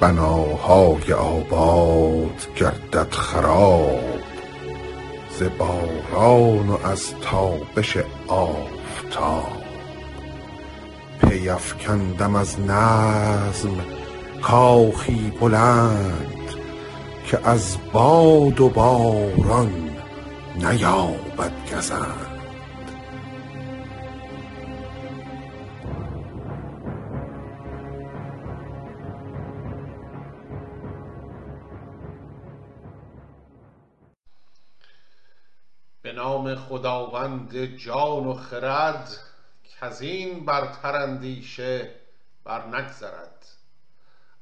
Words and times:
بناهای 0.00 1.12
آباد 1.12 2.46
گردد 2.56 3.12
خراب 3.12 4.20
ز 5.38 5.42
باران 5.58 6.68
و 6.68 6.78
از 6.84 7.14
تابش 7.20 7.98
آفتاب. 8.28 9.56
پیفکندم 11.20 12.36
از 12.36 12.60
نظم 12.60 13.70
کاخی 14.42 15.32
بلند 15.40 16.50
که 17.26 17.48
از 17.48 17.76
باد 17.92 18.60
و 18.60 18.68
باران 18.68 19.90
نیابد 20.56 21.52
گزند. 21.76 22.25
خداوند 36.54 37.56
جان 37.76 38.26
و 38.26 38.34
خرد 38.34 39.18
کز 39.80 40.00
این 40.00 40.44
برتر 40.44 40.96
اندیشه 40.96 41.90
بر 42.44 42.66
نگذرد 42.66 43.46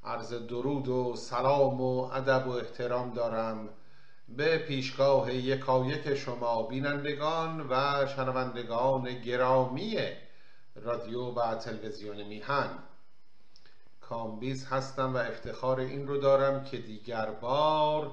عرض 0.04 0.32
درود 0.32 0.88
و 0.88 1.16
سلام 1.16 1.80
و 1.80 1.98
ادب 1.98 2.48
و 2.48 2.50
احترام 2.50 3.12
دارم 3.12 3.68
به 4.28 4.58
پیشگاه 4.58 5.34
یکایک 5.34 6.14
شما 6.14 6.62
بینندگان 6.62 7.66
و 7.70 8.06
شنوندگان 8.16 9.20
گرامی 9.20 9.98
رادیو 10.76 11.20
و 11.20 11.54
تلویزیون 11.54 12.22
میهن. 12.22 12.68
کامبیز 14.00 14.66
هستم 14.66 15.14
و 15.14 15.16
افتخار 15.16 15.80
این 15.80 16.06
رو 16.06 16.20
دارم 16.20 16.64
که 16.64 16.78
دیگر 16.78 17.30
بار 17.30 18.10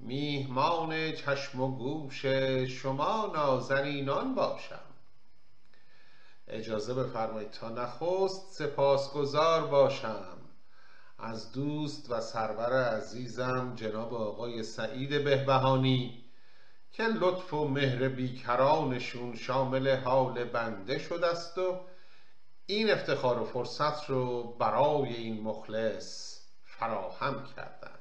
میهمان 0.00 1.12
چشم 1.12 1.60
و 1.60 1.76
گوش 1.76 2.26
شما 2.68 3.32
نازنینان 3.34 4.34
باشم. 4.34 4.80
اجازه 6.48 6.94
بفرمایید 6.94 7.50
تا 7.50 7.68
نخست 7.68 8.52
سپاسگزار 8.52 9.66
باشم. 9.66 10.36
از 11.18 11.52
دوست 11.52 12.10
و 12.10 12.20
سرور 12.20 12.96
عزیزم 12.96 13.74
جناب 13.76 14.14
آقای 14.14 14.62
سعید 14.62 15.24
بهبهانی 15.24 16.24
که 16.92 17.02
لطف 17.02 17.54
و 17.54 17.68
مهر 17.68 18.08
بیکرانشون 18.08 19.36
شامل 19.36 19.96
حال 19.96 20.44
بنده 20.44 20.98
شده 20.98 21.26
است 21.26 21.58
و 21.58 21.80
این 22.66 22.90
افتخار 22.90 23.38
و 23.38 23.44
فرصت 23.44 24.10
رو 24.10 24.42
برای 24.42 25.14
این 25.14 25.42
مخلص 25.42 26.40
فراهم 26.64 27.44
کردند. 27.56 27.99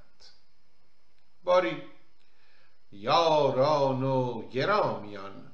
باری. 1.49 1.83
یاران 2.91 4.03
و 4.03 4.49
گرامیان. 4.49 5.51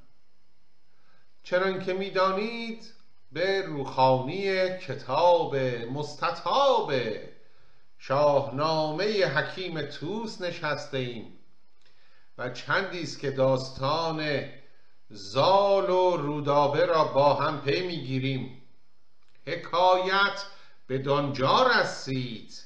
چنان 1.43 1.83
که 1.85 1.93
می‌دانید 1.93 2.93
به 3.31 3.61
روخانی 3.61 4.69
کتاب 4.77 5.55
مستطاب 5.55 6.93
شاهنامه 7.97 9.25
حکیم 9.25 9.81
توس 9.81 10.41
نشسته 10.41 10.97
ایم 10.97 11.39
و 12.37 12.49
چندی 12.49 13.01
است 13.01 13.19
که 13.19 13.31
داستان 13.31 14.49
زال 15.09 15.89
و 15.89 16.17
رودابه 16.17 16.85
را 16.85 17.03
با 17.03 17.33
هم 17.33 17.61
پی 17.61 17.87
می‌گیریم. 17.87 18.61
حکایت 19.47 20.45
به 20.87 20.97
دانجا 20.97 21.67
رسید 21.67 22.63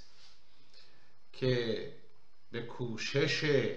که 1.33 1.98
به 2.51 2.61
کوشش 2.61 3.69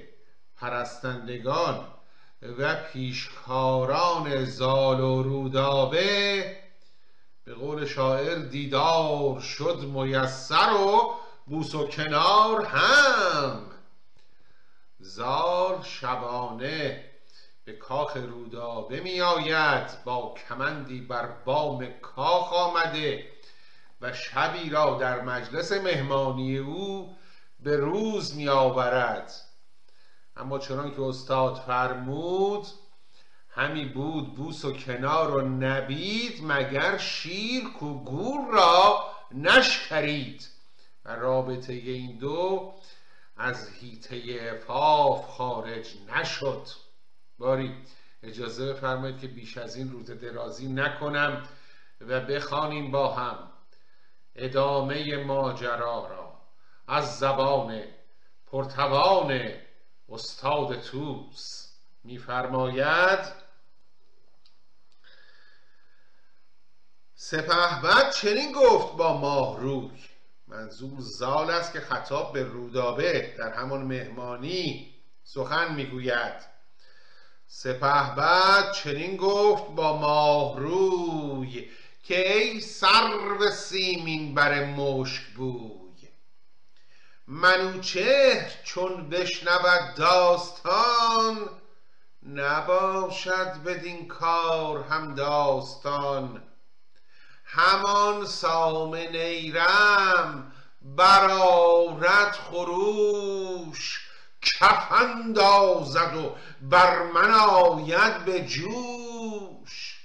پرستندگان 0.56 1.88
و 2.58 2.74
پیشکاران 2.74 4.44
زال 4.44 5.00
و 5.00 5.22
رودابه 5.22 6.56
به 7.44 7.54
قول 7.54 7.86
شاعر 7.86 8.34
دیدار 8.34 9.40
شد 9.40 9.78
میسر 9.84 10.72
و 10.72 11.14
بوس 11.46 11.74
و 11.74 11.86
کنار 11.86 12.64
هم. 12.64 13.66
زال 15.00 15.82
شبانه 15.82 17.04
به 17.64 17.72
کاخ 17.72 18.16
رودابه 18.16 19.00
می 19.00 19.20
آید 19.20 20.04
با 20.04 20.34
کمندی 20.48 21.00
بر 21.00 21.26
بام 21.26 21.86
کاخ 22.02 22.52
آمده 22.52 23.26
و 24.00 24.12
شبی 24.12 24.70
را 24.70 24.98
در 25.00 25.20
مجلس 25.20 25.72
مهمانی 25.72 26.58
او 26.58 27.16
به 27.62 27.76
روز 27.76 28.36
می 28.36 28.48
آورد 28.48 29.32
اما 30.36 30.58
چنان 30.58 30.94
که 30.94 31.02
استاد 31.02 31.56
فرمود 31.56 32.66
همی 33.48 33.84
بود 33.84 34.34
بوس 34.34 34.64
و 34.64 34.72
کنار 34.72 35.30
و 35.30 35.48
نبید 35.48 36.40
مگر 36.42 36.98
شیر 36.98 37.64
کو 37.78 38.04
گور 38.04 38.52
را 38.52 39.12
نشکرید. 39.32 40.48
و 41.04 41.16
رابطه 41.16 41.72
این 41.72 42.18
دو 42.18 42.72
از 43.36 43.68
هیته 43.68 44.50
افاف 44.52 45.30
خارج 45.30 45.88
نشد. 46.16 46.66
باری 47.38 47.76
اجازه 48.22 48.72
بفرمایید 48.72 49.20
که 49.20 49.28
بیش 49.28 49.58
از 49.58 49.76
این 49.76 49.90
روز 49.90 50.10
درازی 50.10 50.68
نکنم 50.68 51.42
و 52.00 52.20
بخوانیم 52.20 52.90
با 52.90 53.14
هم 53.14 53.52
ادامه 54.36 55.24
ماجرا 55.24 56.06
را. 56.06 56.21
از 56.88 57.18
زبان 57.18 57.82
پرتوان 58.46 59.52
استاد 60.08 60.80
توس 60.80 61.68
میفرماید 62.04 63.42
سپهبد 67.14 68.10
چنین 68.10 68.52
گفت 68.52 68.96
با 68.96 69.16
ماهروی 69.16 69.90
منظور 70.46 71.00
زال 71.00 71.50
است 71.50 71.72
که 71.72 71.80
خطاب 71.80 72.32
به 72.32 72.42
رودابه 72.42 73.34
در 73.38 73.54
همان 73.54 73.82
مهمانی 73.82 74.94
سخن 75.24 75.74
می‌گوید. 75.74 76.52
سپهبد 77.46 78.72
چنین 78.72 79.16
گفت 79.16 79.74
با 79.74 79.96
ماهروی 79.96 81.68
که 82.02 82.32
ای 82.32 82.60
سرو 82.60 83.50
سیمین 83.50 84.34
بر 84.34 84.64
مشک 84.64 85.22
بوی 85.36 85.81
منوچهر 87.26 88.50
چون 88.64 89.08
بشنود 89.08 89.94
داستان 89.96 91.48
نباشد 92.22 93.62
بدین 93.62 94.08
کار 94.08 94.82
هم 94.82 95.14
داستان. 95.14 96.42
همان 97.44 98.26
سام 98.26 98.94
نیرم 98.94 100.52
برآرد 100.82 102.32
خروش 102.32 104.08
کف 104.42 104.92
اندازد 104.92 106.16
و 106.16 106.36
بر 106.62 107.02
من 107.02 107.30
آید 107.34 108.24
به 108.24 108.44
جوش. 108.44 109.98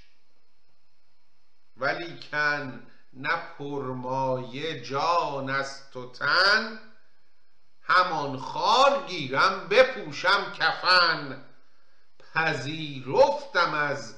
ولیکن 1.78 2.88
نه 3.14 3.38
پرمایه 3.58 4.82
جان 4.84 5.50
است 5.50 5.96
و 5.96 6.12
تن 6.12 6.80
همان 7.88 8.38
خار 8.38 9.04
گیرم 9.08 9.68
بپوشم 9.70 10.54
کفن. 10.60 11.44
پذیرفتم 12.34 13.74
از 13.74 14.16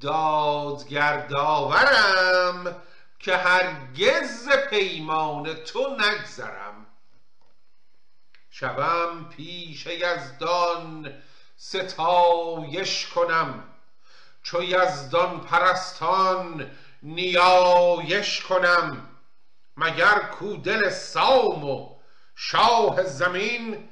دادگر 0.00 1.26
داورم 1.26 2.82
که 3.18 3.36
هرگز 3.36 4.48
پیمان 4.70 5.54
تو 5.54 5.96
نگذرم. 5.96 6.86
شوم 8.50 9.28
پیش 9.36 9.86
یزدان 9.86 11.22
ستایش 11.56 13.06
کنم 13.06 13.64
چو 14.42 14.62
یزدان 14.62 15.40
پرستان 15.40 16.70
نیایش 17.02 18.40
کنم. 18.40 19.08
مگر 19.76 20.18
کو 20.18 20.56
دل 20.56 20.90
سام 20.90 21.64
و 21.64 21.99
شاه 22.42 23.02
زمین 23.02 23.88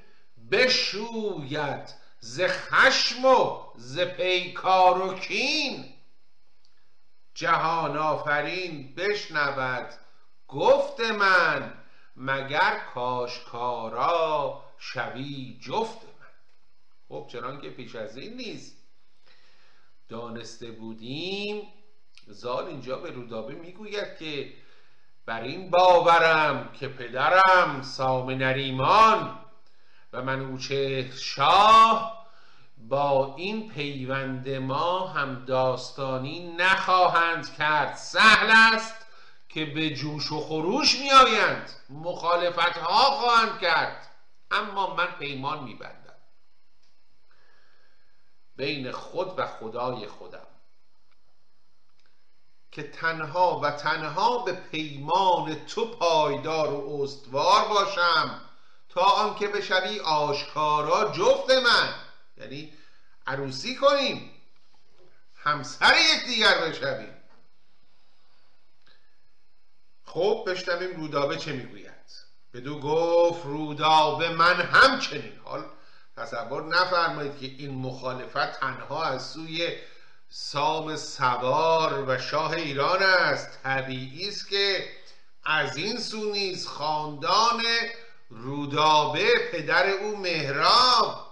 بشوید 0.50 1.94
ز 2.20 2.40
خشم 2.40 3.24
و 3.24 3.62
ز 3.76 3.98
پیکار 3.98 5.02
و 5.02 5.14
کین. 5.14 5.84
جهان 7.34 7.96
آفرین 7.96 8.94
بشنود 8.94 9.94
گفت 10.48 11.00
من 11.00 11.74
مگر 12.16 12.80
کاشکارا 12.94 14.64
شوی 14.78 15.58
جفت 15.60 16.02
من. 16.04 16.34
خب 17.08 17.28
چنان 17.32 17.60
که 17.60 17.70
پیش 17.70 17.94
از 17.94 18.16
این 18.16 18.36
نیست 18.36 18.76
دانسته 20.08 20.70
بودیم 20.70 21.72
زال 22.26 22.66
اینجا 22.66 22.98
به 22.98 23.10
رودابه 23.10 23.54
می‌گوید 23.54 24.18
که 24.18 24.52
بر 25.28 25.42
این 25.42 25.70
باورم 25.70 26.72
که 26.72 26.88
پدرم 26.88 27.82
سام 27.82 28.30
نریمان 28.30 29.38
و 30.12 30.22
منوچه 30.22 31.10
شاه 31.10 32.26
با 32.78 33.34
این 33.36 33.68
پیوند 33.68 34.48
ما 34.48 35.06
هم 35.06 35.44
داستانی 35.44 36.56
نخواهند 36.56 37.56
کرد. 37.56 37.94
سهل 37.94 38.74
است 38.74 39.06
که 39.48 39.64
به 39.64 39.90
جوش 39.90 40.32
و 40.32 40.40
خروش 40.40 40.98
میآیند. 40.98 41.70
مخالفت 41.90 42.78
ها 42.78 43.10
خواهند 43.10 43.60
کرد. 43.60 44.08
اما 44.50 44.94
من 44.94 45.08
پیمان 45.18 45.64
میبندم. 45.64 46.16
بین 48.56 48.92
خود 48.92 49.38
و 49.38 49.46
خدای 49.46 50.06
خودم. 50.06 50.46
که 52.72 52.82
تنها 52.82 53.60
و 53.60 53.70
تنها 53.70 54.38
به 54.38 54.52
پیمان 54.52 55.54
تو 55.54 55.86
پایدار 55.86 56.72
و 56.72 57.02
استوار 57.02 57.68
باشم 57.68 58.40
تا 58.88 59.00
آنکه 59.00 59.48
بشوی 59.48 60.00
آشکارا 60.00 61.12
جفت 61.12 61.50
من. 61.50 61.94
یعنی 62.36 62.72
عروسی 63.26 63.76
کنیم 63.76 64.30
همسر 65.36 65.94
یکدیگر 66.14 66.58
بشویم. 66.58 67.14
خب 70.04 70.44
بشنویم 70.46 70.96
رودابه 70.96 71.36
چه 71.36 71.52
می‌گوید. 71.52 71.88
بدو 72.54 72.80
گفت 72.80 73.46
رودابه 73.46 74.28
من 74.28 74.60
همچنین. 74.60 75.40
حال 75.44 75.64
تصور 76.16 76.64
نفرمایید 76.64 77.38
که 77.38 77.46
این 77.46 77.74
مخالفت 77.74 78.60
تنها 78.60 79.04
از 79.04 79.26
سوی 79.30 79.76
سام 80.30 80.96
سوار 80.96 82.04
و 82.08 82.18
شاه 82.18 82.52
ایران 82.52 83.02
است. 83.02 83.62
طبیعی 83.62 84.28
است 84.28 84.48
که 84.48 84.88
از 85.44 85.76
این 85.76 85.98
سو 85.98 86.30
نیز 86.30 86.66
خاندان 86.66 87.62
رودابه 88.30 89.50
پدر 89.52 89.86
او 89.86 90.16
مهراب 90.16 91.26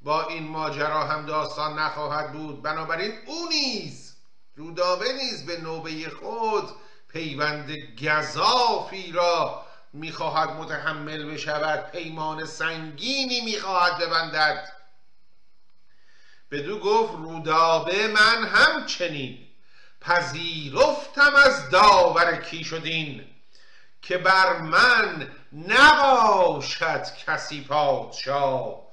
با 0.00 0.26
این 0.26 0.48
ماجرا 0.48 1.04
هم 1.04 1.26
داستان 1.26 1.78
نخواهد 1.78 2.32
بود. 2.32 2.62
بنابراین 2.62 3.12
او 3.26 3.48
نیز 3.48 4.16
رودابه 4.56 5.12
نیز 5.12 5.46
به 5.46 5.60
نوبه 5.60 6.10
خود 6.10 6.68
پیوند 7.08 7.70
گذافی 8.02 9.12
را 9.12 9.66
می‌خواهد 9.92 10.50
متحمل 10.50 11.30
بشود. 11.32 11.90
پیمان 11.90 12.44
سنگینی 12.44 13.40
می‌خواهد 13.40 13.98
ببندد. 13.98 14.75
بدو 16.50 16.78
گفت 16.78 17.12
رودابه 17.12 18.06
من 18.06 18.44
همچنین 18.46 19.38
پذیرفتم 20.00 21.34
از 21.44 21.70
داور 21.70 22.36
کی 22.36 22.64
شدین 22.64 23.24
که 24.02 24.18
بر 24.18 24.58
من 24.58 25.32
نباشد 25.52 27.06
کسی 27.26 27.64
پادشاه. 27.64 28.86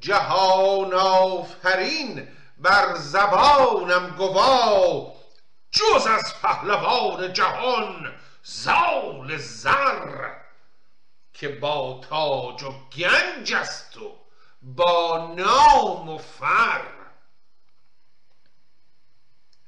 جهان 0.00 0.94
آفرین 0.94 2.28
بر 2.58 2.94
زبانم 2.94 4.14
گواه 4.18 5.12
جز 5.70 6.06
از 6.06 6.34
پهلوان 6.42 7.32
جهان 7.32 8.12
زال 8.42 9.36
زر 9.36 10.30
که 11.34 11.48
با 11.48 12.00
تاج 12.08 12.62
و 12.62 12.72
گنج 12.96 13.54
است 13.54 13.96
و 13.96 14.11
با 14.62 15.34
نام 15.36 16.08
و 16.08 16.18
فر. 16.18 16.82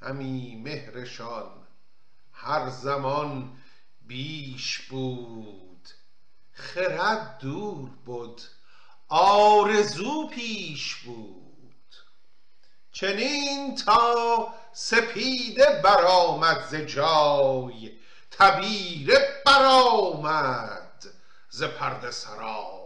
همی 0.02 0.56
مهرشان 0.56 1.50
هر 2.32 2.70
زمان 2.70 3.58
بیش 4.02 4.81
بود 4.81 5.88
خرد 6.52 7.38
دور 7.38 7.91
بود 8.05 8.43
آرزو 9.08 10.29
پیش 10.29 10.94
بود. 10.94 11.94
چنین 12.93 13.75
تا 13.75 14.55
سپیده 14.73 15.81
برآمد 15.85 16.64
ز 16.70 16.75
جای 16.75 17.99
تبیره 18.31 19.43
برآمد 19.46 21.05
ز 21.49 21.62
پرده 21.62 22.11
سرای. 22.11 22.83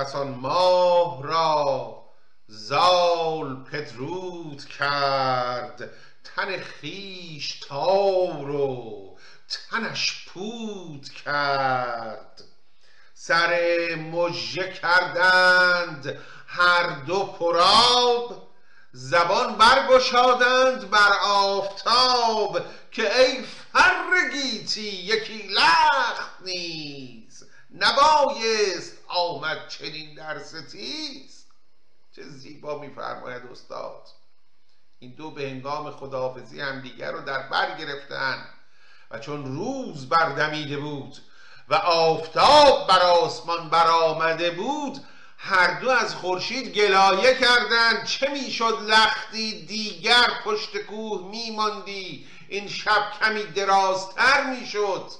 پس 0.00 0.14
آن 0.14 0.28
ماه 0.28 1.22
را 1.22 2.02
زال 2.46 3.64
پدرود 3.64 4.64
کرد 4.64 5.90
تن 6.24 6.62
خویش 6.62 7.60
تار 7.60 8.50
و 8.50 9.18
تنش 9.48 10.28
پود 10.28 11.08
کرد. 11.08 12.42
سر 13.14 13.58
مژه 14.12 14.72
کردند 14.72 16.18
هر 16.46 16.86
دو 17.06 17.22
پراب 17.24 18.48
زبان 18.92 19.56
برگشادند 19.56 20.90
بر 20.90 21.12
آفتاب 21.24 22.60
که 22.90 23.20
ای 23.20 23.44
فرگیتی 23.72 24.82
یکی 24.82 25.48
لخت 25.48 26.30
نیز 26.40 27.44
نبایست 27.78 28.99
آمد 29.10 29.68
چنین 29.68 30.14
در 30.14 30.38
ستیز. 30.38 31.44
چه 32.16 32.22
زیبا 32.22 32.78
میفرماید 32.78 33.42
استاد. 33.52 34.08
این 34.98 35.14
دو 35.14 35.30
به 35.30 35.42
هنگام 35.42 35.90
خداحافظی 35.90 36.60
همدیگر 36.60 37.12
رو 37.12 37.20
در 37.20 37.48
بر 37.48 37.78
گرفتن 37.78 38.48
و 39.10 39.18
چون 39.18 39.44
روز 39.44 40.08
بردمیده 40.08 40.76
بود 40.76 41.18
و 41.68 41.74
آفتاب 41.74 42.88
بر 42.88 42.98
آسمان 42.98 43.68
برآمده 43.70 44.50
بود 44.50 45.04
هر 45.38 45.80
دو 45.80 45.90
از 45.90 46.14
خورشید 46.14 46.74
گلایه 46.74 47.34
کردند. 47.34 48.06
چه 48.06 48.28
می‌شد 48.28 48.78
لختی 48.82 49.66
دیگر 49.66 50.30
پشت 50.44 50.78
کوه 50.78 51.30
میماندی؟ 51.30 52.26
این 52.48 52.68
شب 52.68 53.12
کمی 53.20 53.42
درازتر 53.42 54.50
می‌شد. 54.50 55.10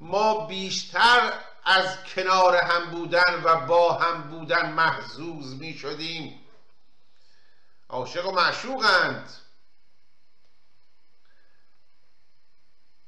ما 0.00 0.46
بیشتر 0.46 1.32
از 1.68 2.04
کنار 2.04 2.56
هم 2.56 2.90
بودن 2.90 3.42
و 3.44 3.66
با 3.66 3.92
هم 3.92 4.22
بودن 4.22 4.72
محزوز 4.72 5.60
می 5.60 5.74
شدیم. 5.74 6.40
عاشق 7.88 8.26
و 8.26 8.32
معشوقند. 8.32 9.30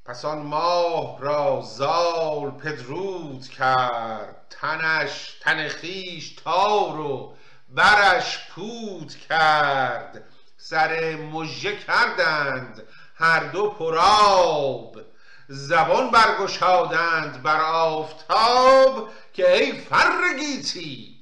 پس 0.04 0.24
آن 0.24 0.38
ماه 0.38 1.20
را 1.20 1.60
زال 1.60 2.50
پدرود 2.50 3.48
کرد. 3.48 4.46
تنش 4.50 5.38
تن 5.40 5.68
خیش 5.68 6.32
تار 6.32 7.00
و 7.00 7.36
برش 7.68 8.48
پود 8.48 9.14
کرد. 9.14 10.24
سر 10.56 11.16
مژه 11.16 11.76
کردند 11.76 12.82
هر 13.14 13.40
دو 13.40 13.70
پراب 13.70 15.09
زبان 15.52 16.10
برگشادند 16.10 17.42
بر 17.42 17.60
آفتاب 17.60 19.10
که 19.32 19.52
ای 19.52 19.80
فرگیتی 19.80 21.16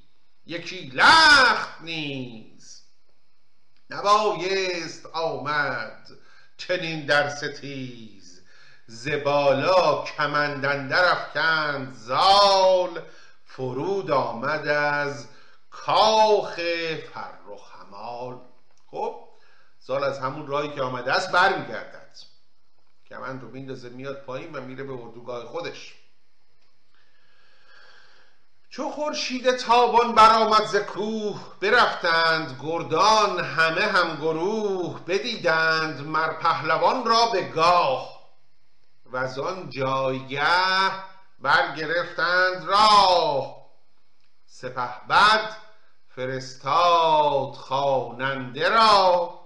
یکی 0.47 0.93
لخت 0.95 1.81
نیز. 1.81 2.83
نبایست 3.91 5.07
آمد 5.07 6.09
چنین 6.57 7.07
در 7.07 7.29
ستیز 7.29 8.43
زبالا 8.87 10.05
کمندندر 10.05 11.05
افکند 11.05 11.95
زال. 11.95 13.03
فرود 13.45 14.11
آمد 14.11 14.69
از 14.69 15.27
کاخ 15.71 16.55
فرخ 17.15 17.73
همال 17.81 18.39
خب 18.87 19.29
زال 19.81 20.05
از 20.05 20.19
همون 20.19 20.47
راهی 20.47 20.69
که 20.69 20.83
آمده 20.83 21.13
است 21.13 21.33
برمیگردد. 21.33 22.28
کمند 23.09 23.43
رو 23.43 23.49
میندازه 23.49 23.89
میاد 23.89 24.23
پایین 24.23 24.53
و 24.57 24.61
میره 24.61 24.85
به 24.85 24.93
اردوگاه 24.93 25.45
خودش. 25.45 25.95
چو 28.71 28.91
خورشید 28.91 29.51
تابان 29.51 30.15
برآمد 30.15 30.65
ز 30.65 30.77
کوه 30.77 31.41
برفتند 31.61 32.61
گردان 32.63 33.45
همه 33.45 33.83
هم 33.83 34.17
گروه 34.17 35.05
بدیدند 35.05 36.07
مر 36.07 36.33
پهلوان 36.33 37.05
را 37.05 37.27
به 37.27 37.43
گاه. 37.43 38.19
و 39.13 39.17
آن 39.17 39.71
جایگه 39.71 40.43
برگرفتند 41.39 42.65
راه. 42.65 43.57
سپهبد 44.47 45.57
فرستاد 46.09 47.53
خواننده 47.53 48.69
را. 48.69 49.38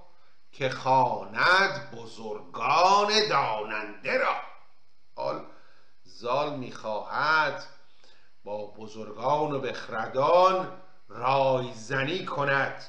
که 0.53 0.71
خواند 0.71 1.91
بزرگان 1.91 3.29
داننده 3.29 4.19
را. 4.19 4.37
حال 5.15 5.47
زال 6.05 6.59
می‌خواهد 6.59 7.65
با 8.45 8.67
بزرگان 8.67 9.53
و 9.53 9.61
بخردان 9.61 10.83
رایزنی 11.09 12.25
کند. 12.25 12.85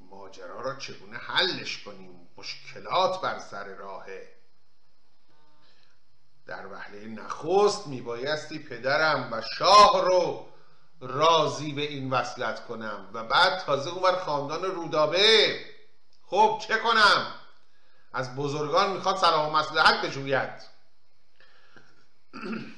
ماجرا 0.00 0.60
را 0.60 0.74
چگونه 0.74 1.18
حلش 1.18 1.82
کنیم؟ 1.82 2.28
مشکلات 2.36 3.20
بر 3.20 3.38
سر 3.38 3.64
راهه. 3.64 4.36
در 6.46 6.66
وهله 6.66 7.06
نخست 7.06 7.86
میبایستی 7.86 8.58
پدرم 8.58 9.32
و 9.32 9.42
شاه 9.58 10.04
رو 10.04 10.48
راضی 11.00 11.72
به 11.72 11.82
این 11.82 12.10
وصلت 12.10 12.66
کنم. 12.66 13.08
و 13.12 13.24
بعد 13.24 13.58
تازه 13.58 13.90
اونور 13.90 14.16
خاندان 14.16 14.64
رودابه. 14.64 15.60
خب 16.26 16.62
چه 16.68 16.78
کنم؟ 16.78 17.26
از 18.12 18.36
بزرگان 18.36 18.92
می‌خواد 18.92 19.16
سلام 19.16 19.48
و 19.48 19.56
مسلحت 19.58 20.06
بجوید. 20.06 20.62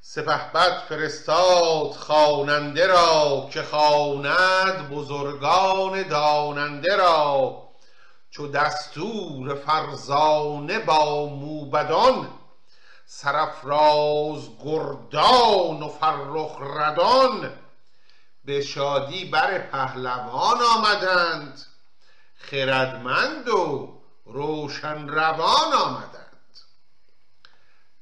سپهبد 0.00 0.84
فرستاد 0.88 1.90
خواننده 1.90 2.86
را 2.86 3.48
که 3.52 3.62
خواند 3.62 4.88
بزرگان 4.90 6.02
داننده 6.02 6.96
را. 6.96 7.62
چو 8.30 8.48
دستور 8.48 9.54
فرزانه 9.54 10.78
با 10.78 11.26
موبدان 11.26 12.28
سرفراز 13.06 14.48
گردان 14.64 15.82
و 15.82 15.88
فرخ 15.88 16.56
ردان 16.60 17.52
به 18.44 18.62
شادی 18.62 19.24
بر 19.24 19.58
پهلوان 19.58 20.58
آمدند. 20.76 21.62
خردمند 22.36 23.48
و 23.48 23.94
روشن 24.24 25.08
روان 25.08 25.72
آمدند. 25.72 26.58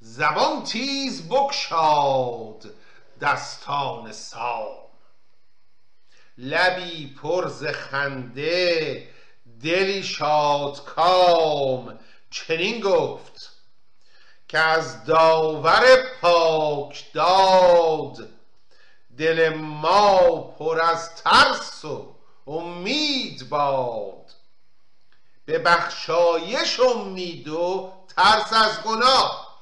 زبان 0.01 0.65
تیز 0.65 1.29
بکشاد 1.29 2.75
دستان 3.21 4.13
سام. 4.13 4.83
لبی 6.39 7.15
پر 7.15 7.49
ز 7.49 7.65
خنده 7.65 9.09
دلی 9.63 10.03
شاد 10.03 10.85
کام. 10.85 11.99
چنین 12.31 12.81
گفت 12.81 13.52
که 14.53 14.59
از 14.59 15.05
داور 15.05 15.97
پاک 16.21 17.13
داد. 17.13 18.29
دل 19.19 19.55
ما 19.55 20.41
پر 20.41 20.81
از 20.81 21.15
ترس 21.15 21.85
و 21.85 22.15
امید 22.47 23.49
باد. 23.49 24.31
به 25.45 25.59
بخشایش 25.59 26.81
امید 26.81 27.49
و 27.49 27.93
ترس 28.17 28.53
از 28.53 28.83
گناه. 28.83 29.59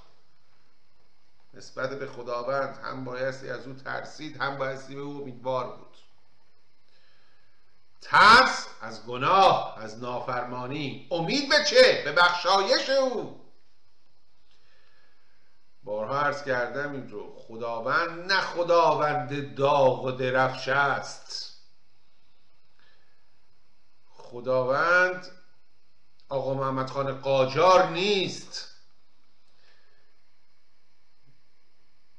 نسبت 1.54 1.98
به 1.98 2.06
خداوند 2.06 2.78
هم 2.84 3.04
بایستی 3.04 3.50
از 3.50 3.66
او 3.66 3.74
ترسید 3.74 4.36
هم 4.36 4.58
بایستی 4.58 4.94
به 4.94 5.00
او 5.00 5.20
امیدوار 5.22 5.66
بود. 5.66 5.96
ترس 8.00 8.66
از 8.80 9.06
گناه 9.06 9.78
از 9.78 10.02
نافرمانی. 10.02 11.08
امید 11.10 11.48
به 11.48 11.64
چه؟ 11.64 12.02
به 12.04 12.12
بخشایش 12.12 12.90
او. 12.90 13.39
بارها 15.84 16.20
عرض 16.20 16.42
کردم 16.44 16.92
این 16.92 17.08
رو. 17.08 17.36
خداوند 17.38 18.32
نه 18.32 18.40
خداوند 18.40 19.54
داغ 19.54 20.04
و 20.04 20.10
درفش 20.10 20.68
است. 20.68 21.60
خداوند 24.10 25.26
آقا 26.28 26.54
محمد 26.54 26.90
خان 26.90 27.20
قاجار 27.20 27.88
نیست 27.88 28.70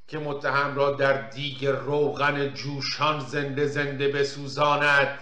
که 0.07 0.19
متهم 0.19 0.75
را 0.75 0.91
در 0.91 1.29
دیگ 1.29 1.65
روغن 1.65 2.53
جوشان 2.53 3.19
زنده 3.19 3.67
زنده 3.67 4.07
بسوزاند. 4.07 5.19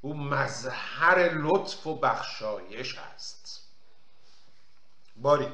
او 0.00 0.14
مظهر 0.14 1.32
لطف 1.32 1.86
و 1.86 1.94
بخشایش 1.94 2.98
است. 2.98 3.68
باری. 5.16 5.48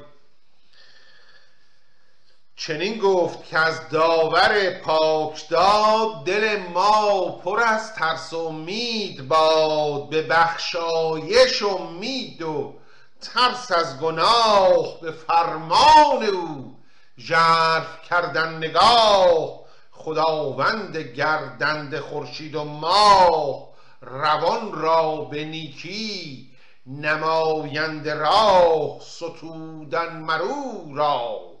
چنین 2.57 2.99
گفت 2.99 3.45
که 3.45 3.59
از 3.59 3.89
داور 3.89 4.69
پاکداد 4.69 6.25
دل 6.25 6.57
ما 6.73 7.31
پر 7.31 7.59
از 7.59 7.93
ترس 7.93 8.33
و 8.33 8.37
امید 8.37 9.27
باد 9.27 10.09
به 10.09 10.21
بخشایش 10.21 11.63
امید 11.63 12.41
و 12.41 12.73
ترس 13.21 13.71
از 13.71 13.99
گناه 13.99 15.01
به 15.01 15.11
فرمان 15.11 16.23
او 16.23 16.75
ژرف 17.17 18.01
کردن 18.09 18.57
نگاه. 18.57 19.65
خداوند 19.91 20.97
گردند 20.97 21.99
خورشید 21.99 22.55
و 22.55 22.63
ماه 22.63 23.69
روان 24.01 24.73
را 24.73 25.15
به 25.15 25.45
نیکی 25.45 26.49
نماینده 26.87 28.13
راه 28.13 28.99
ستودن 29.01 30.17
مرو 30.17 30.95
را 30.95 31.54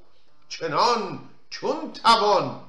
چنان 0.49 1.29
چون 1.49 1.93
توان. 1.93 2.61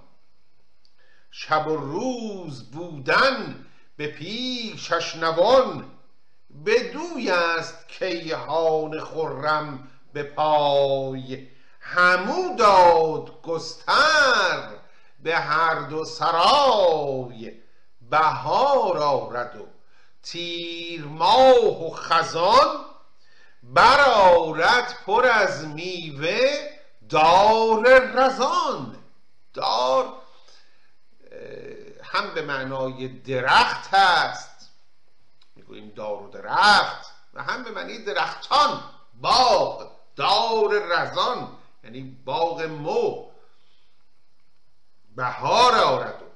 شب 1.31 1.67
و 1.69 1.77
روز 1.77 2.71
بودن 2.71 3.67
به 3.97 4.07
پیشش 4.07 5.17
نوان. 5.17 5.91
بدوی 6.67 7.31
است 7.31 7.89
کیهان 7.89 9.01
خرم 9.01 9.89
به 10.13 10.23
پای. 10.23 11.49
همو 11.81 12.57
داد 12.57 13.43
گستر 13.43 14.69
به 15.23 15.37
هر 15.37 15.75
دو 15.75 16.05
سرای. 16.05 17.53
بهار 18.11 18.99
آرد 18.99 19.57
و 19.57 19.67
تیر 20.23 21.05
ماه 21.05 21.87
و 21.87 21.91
خزان. 21.91 22.85
برآرد 23.63 24.99
پر 25.07 25.27
از 25.27 25.67
میوه. 25.67 26.76
دار 27.09 27.99
رزان 28.15 28.97
دار 29.55 30.13
هم 32.03 32.35
به 32.35 32.43
معنای 32.43 33.09
درخت 33.09 33.95
هست. 33.95 34.71
می‌گوییم 35.57 35.93
دار 35.97 36.23
و 36.23 36.31
درخت 36.31 37.07
و 37.35 37.43
هم 37.43 37.65
به 37.65 37.71
معنی 37.71 37.99
درختان. 37.99 38.83
باغ 39.15 39.91
دار 40.17 40.83
رزان 40.89 41.49
یعنی 41.85 42.17
باغ 42.25 42.63
مو. 42.63 43.27
بهار 45.17 45.75
آرد 45.75 46.23
و 46.23 46.27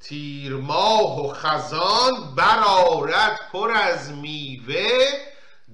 تیر 0.00 0.56
ماه 0.56 1.26
و 1.26 1.32
خزان 1.32 2.34
برارد 2.34 3.40
پر 3.52 3.70
از 3.70 4.10
میوه. 4.10 5.08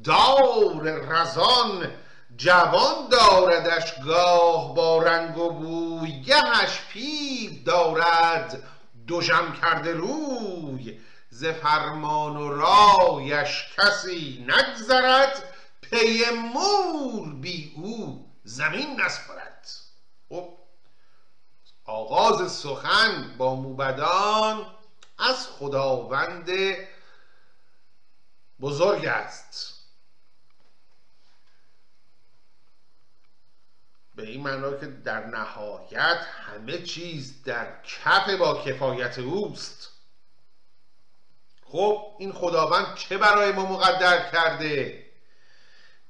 دار 0.05 0.83
رزان 0.83 1.93
جوان 2.37 3.09
داردش 3.11 3.95
گاه 4.05 4.75
با 4.75 5.03
رنگ 5.03 5.39
و 5.39 5.51
بوی 5.51 6.23
گهش 6.23 6.81
پیر 6.89 7.63
دارد 7.65 8.63
جم 9.07 9.53
کرده 9.53 9.93
روی. 9.93 11.01
ز 11.31 11.45
فرمان 11.45 12.37
و 12.37 12.49
رایش 12.49 13.67
کسی 13.77 14.47
نگذرد 14.49 15.55
پی 15.81 16.25
مور 16.55 17.35
بی 17.35 17.73
او 17.77 18.27
زمین 18.45 19.01
نسپرد. 19.01 19.69
خب 20.29 20.49
آغاز 21.85 22.53
سخن 22.53 23.35
با 23.39 23.55
موبدان 23.55 24.67
از 25.19 25.47
خداوند 25.47 26.51
بزرگ 28.61 29.07
است. 29.07 29.76
به 34.17 34.23
این 34.23 34.43
معنا 34.43 34.73
که 34.73 34.87
در 34.87 35.27
نهایت 35.27 36.21
همه 36.43 36.83
چیز 36.83 37.43
در 37.43 37.83
کف 37.83 38.31
با 38.31 38.63
کفایت 38.65 39.19
اوست. 39.19 39.89
خب 41.65 42.17
این 42.19 42.33
خداوند 42.33 42.95
چه 42.95 43.19
برای 43.19 43.53
ما 43.53 43.67
مقدر 43.67 44.31
کرده؟ 44.31 45.07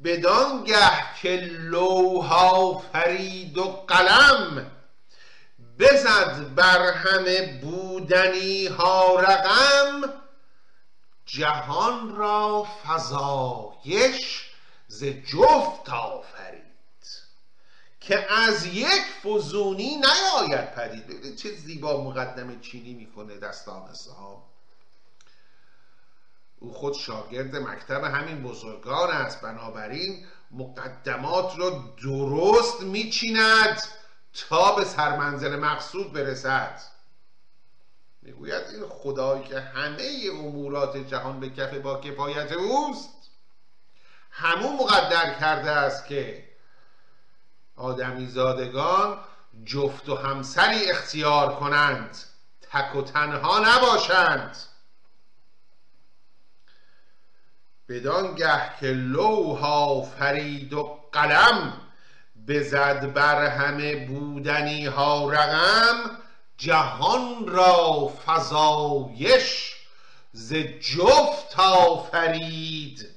بدانگه 0.05 1.15
که 1.23 1.37
لوها 1.51 2.79
فرید 2.79 3.59
و 3.59 3.65
قلم 3.65 4.71
بزد 5.79 6.55
بر 6.55 6.93
همه 6.93 7.61
بودنی 7.63 8.67
ها 8.67 9.21
رقم 9.21 10.13
جهان 11.27 12.17
را 12.17 12.67
فضایش 12.87 14.51
ز 14.89 15.05
جفت 15.05 15.91
آفرید. 15.91 16.66
که 18.07 18.33
از 18.33 18.67
یک 18.67 19.03
فزونی 19.25 19.97
نیاید 19.97 20.75
پدید. 20.75 21.07
ببینید 21.07 21.37
چه 21.37 21.53
زیبا 21.53 22.05
مقدم 22.05 22.61
چینی 22.61 22.95
می‌کنه 22.95 23.37
دستان 23.37 23.95
صاحب 23.95 24.43
او 26.59 26.73
خود 26.73 26.95
شاگرد 26.95 27.57
مکتب 27.57 28.05
همین 28.05 28.43
بزرگان 28.43 29.11
است. 29.11 29.41
بنابراین 29.41 30.27
مقدمات 30.51 31.59
را 31.59 31.95
درست 32.03 32.81
میچیند 32.81 33.83
تا 34.49 34.77
به 34.77 34.85
سرمنزل 34.85 35.57
مقصود 35.57 36.13
برسد. 36.13 36.81
می‌گوید 38.23 38.63
این 38.73 38.89
خدایی 38.89 39.45
که 39.45 39.61
همه 39.61 40.09
امورات 40.33 40.97
جهان 40.97 41.41
به 41.41 41.51
کف 41.51 41.75
با 41.75 42.01
کفایت 42.01 42.53
اوست 42.53 43.11
همون 44.31 44.77
مقدر 44.77 45.39
کرده 45.41 45.71
است 45.71 46.07
که 46.07 46.46
آدمی 47.77 48.27
زادگان 48.27 49.19
جفت 49.65 50.09
و 50.09 50.17
همسری 50.17 50.91
اختیار 50.91 51.55
کنند 51.55 52.17
تک 52.71 52.97
و 52.97 53.03
تنها 53.03 53.59
نباشند. 53.59 54.57
بدانگه 57.89 58.63
که 58.81 58.87
لوها 58.87 60.03
فرید 60.03 60.73
و 60.73 61.01
قلم 61.13 61.73
بزد 62.49 63.13
بر 63.13 63.47
همه 63.47 64.07
بودنی 64.07 64.87
ها 64.87 65.31
رقم 65.31 66.11
جهان 66.57 67.49
را 67.49 68.13
فضایش 68.27 69.75
ز 70.33 70.55
جفت 70.81 71.61
آفرید 71.61 73.09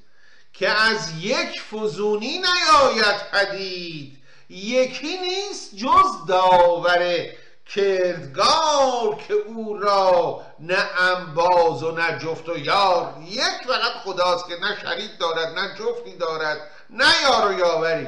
که 0.54 0.70
از 0.70 1.20
یک 1.20 1.62
فزونی 1.62 2.38
نیاید 2.38 3.32
پدید. 3.32 4.19
یکی 4.50 5.18
نیست 5.18 5.76
جز 5.76 6.26
داور 6.28 7.30
کردگار 7.66 9.16
که 9.28 9.34
او 9.34 9.78
را 9.78 10.42
نه 10.60 11.00
انباز 11.00 11.84
و 11.84 11.92
نه 11.92 12.20
جفت 12.20 12.50
و 12.50 12.58
یار 12.58 13.22
یک 13.22 13.68
فقط 13.68 13.92
خداست 14.04 14.48
که 14.48 14.56
نه 14.60 14.80
شریک 14.82 15.20
دارد 15.20 15.60
نه 15.60 15.76
جفتی 15.76 16.16
دارد 16.16 16.72
نه 16.90 17.22
یار 17.24 17.52
و 17.52 17.60
یاوری. 17.60 18.08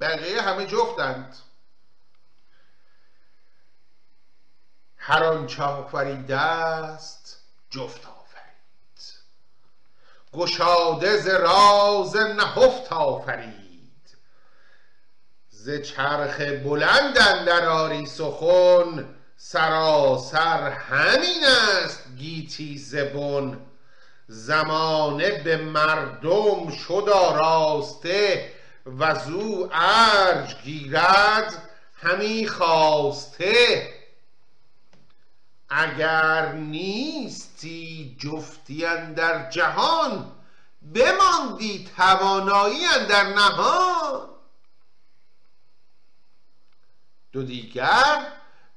بقیه 0.00 0.42
همه 0.42 0.66
جفتند. 0.66 1.36
هر 4.96 5.24
آنچه 5.24 5.62
آفریده 5.62 6.36
است 6.36 7.38
جفت 7.70 8.00
آفرید. 8.06 8.20
گشاده 10.32 11.16
ز 11.16 11.26
راز 11.26 12.16
نهفت 12.16 12.92
آفرید. 12.92 13.59
ز 15.64 15.70
چرخ 15.70 16.40
بلند 16.40 17.18
اندر 17.18 17.68
آری 17.68 18.06
سخن 18.06 19.08
سراسر 19.36 20.70
همین 20.70 21.44
است 21.84 22.04
گیتی 22.18 22.78
زبون. 22.78 23.58
زمانه 24.26 25.42
به 25.42 25.56
مردم 25.56 26.70
شد 26.70 27.08
آراسته 27.14 28.52
و 28.98 29.14
زو 29.14 29.68
ارج 29.72 30.56
گیرد 30.62 31.68
همی 31.94 32.48
خواسته. 32.48 33.88
اگر 35.68 36.52
نیستی 36.52 38.16
جفتی 38.20 38.80
در 39.16 39.50
جهان 39.50 40.32
بماندی 40.94 41.88
توانایی 41.96 42.84
در 43.08 43.24
نهان. 43.24 44.39
دو 47.32 47.42
دیگر 47.42 48.32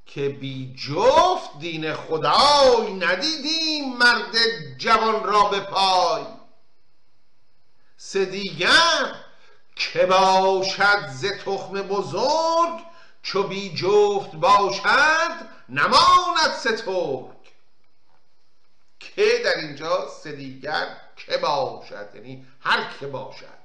که 0.06 0.30
بی 0.30 0.76
جفت 0.76 1.60
دین 1.60 1.94
خدای 1.94 2.94
ندیدیم 2.94 3.98
مرد 3.98 4.36
جوان 4.78 5.24
را 5.24 5.44
به 5.44 5.60
پای. 5.60 6.24
سه 7.98 8.26
دیگر 8.26 9.16
که 9.76 10.06
باشد 10.06 11.08
ز 11.08 11.26
تخم 11.26 11.82
بزرگ 11.82 12.80
چو 13.22 13.44
بی 13.44 13.74
جفت 13.76 14.36
باشد 14.36 15.50
نماند 15.70 16.54
سترگ 16.60 17.34
که 19.00 19.42
در 19.46 19.58
اینجا 19.58 20.10
سه 20.10 20.32
دیگر 20.32 20.98
که 21.16 21.38
باشد 21.38 22.10
یعنی 22.16 22.48
هر 22.60 22.94
که 23.00 23.08
باشد. 23.08 23.63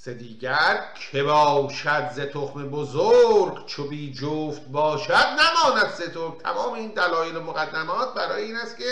سه 0.00 0.14
دیگر 0.14 0.84
که 1.12 1.22
باشد 1.22 2.10
ز 2.12 2.20
تخم 2.20 2.70
بزرگ 2.70 3.66
چو 3.66 3.88
بی 3.88 4.12
جفت 4.12 4.62
باشد 4.68 5.12
نماند 5.12 5.90
سترگ 5.90 6.40
تمام 6.40 6.72
این 6.72 6.90
دلایل 6.90 7.38
مقدمات 7.38 8.14
برای 8.14 8.42
این 8.42 8.56
است 8.56 8.76
که 8.76 8.84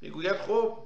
می‌گوید 0.00 0.36
خب 0.46 0.78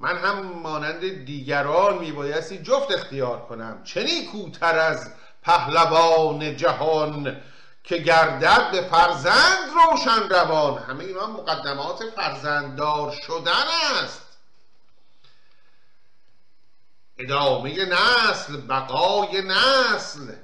من 0.00 0.16
هم 0.16 0.42
مانند 0.42 1.24
دیگران 1.24 1.98
میبایستی 1.98 2.58
جفت 2.58 2.92
اختیار 2.92 3.46
کنم. 3.46 3.82
چه 3.84 4.02
نیکوتر 4.02 4.78
از 4.78 5.10
پهلوان 5.42 6.56
جهان 6.56 7.42
که 7.84 7.96
گردد 7.96 8.70
به 8.70 8.82
فرزند 8.82 9.70
روشن 9.74 10.28
روان. 10.28 10.78
همه 10.78 11.04
اینا 11.04 11.26
مقدمات 11.26 12.04
فرزنددار 12.16 13.10
شدن 13.26 13.64
است. 14.04 14.25
ادامه 17.18 17.84
نسل 17.84 18.56
بقای 18.56 19.42
نسل. 19.42 20.34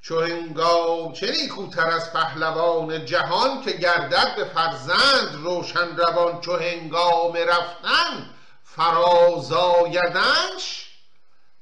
چو 0.00 0.20
هنگام 0.20 1.12
چه 1.12 1.30
نیکوتر 1.30 1.86
از 1.86 2.12
پهلوان 2.12 3.04
جهان 3.04 3.62
که 3.62 3.70
گردد 3.72 4.36
به 4.36 4.44
فرزند 4.44 5.34
روشن 5.34 5.96
روان 5.96 6.40
چو 6.40 6.56
هنگام 6.56 7.36
رفتن 7.36 8.30
فرازایدنش 8.64 10.10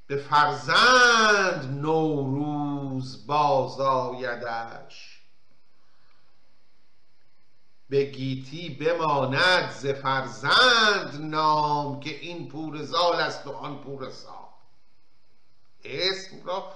به 0.06 0.16
فرزند 0.16 1.80
نوروز 1.82 3.26
بازایدش. 3.26 5.07
به 7.88 8.04
گیتی 8.04 8.68
بماند 8.68 9.70
ز 9.70 9.86
فرزند 9.86 11.16
نام 11.20 12.00
که 12.00 12.10
این 12.20 12.48
پور 12.48 12.82
زال 12.82 13.16
است 13.16 13.46
و 13.46 13.52
آن 13.52 13.78
پور 13.78 14.10
سال. 14.10 14.34
اسم 15.84 16.42
را 16.44 16.72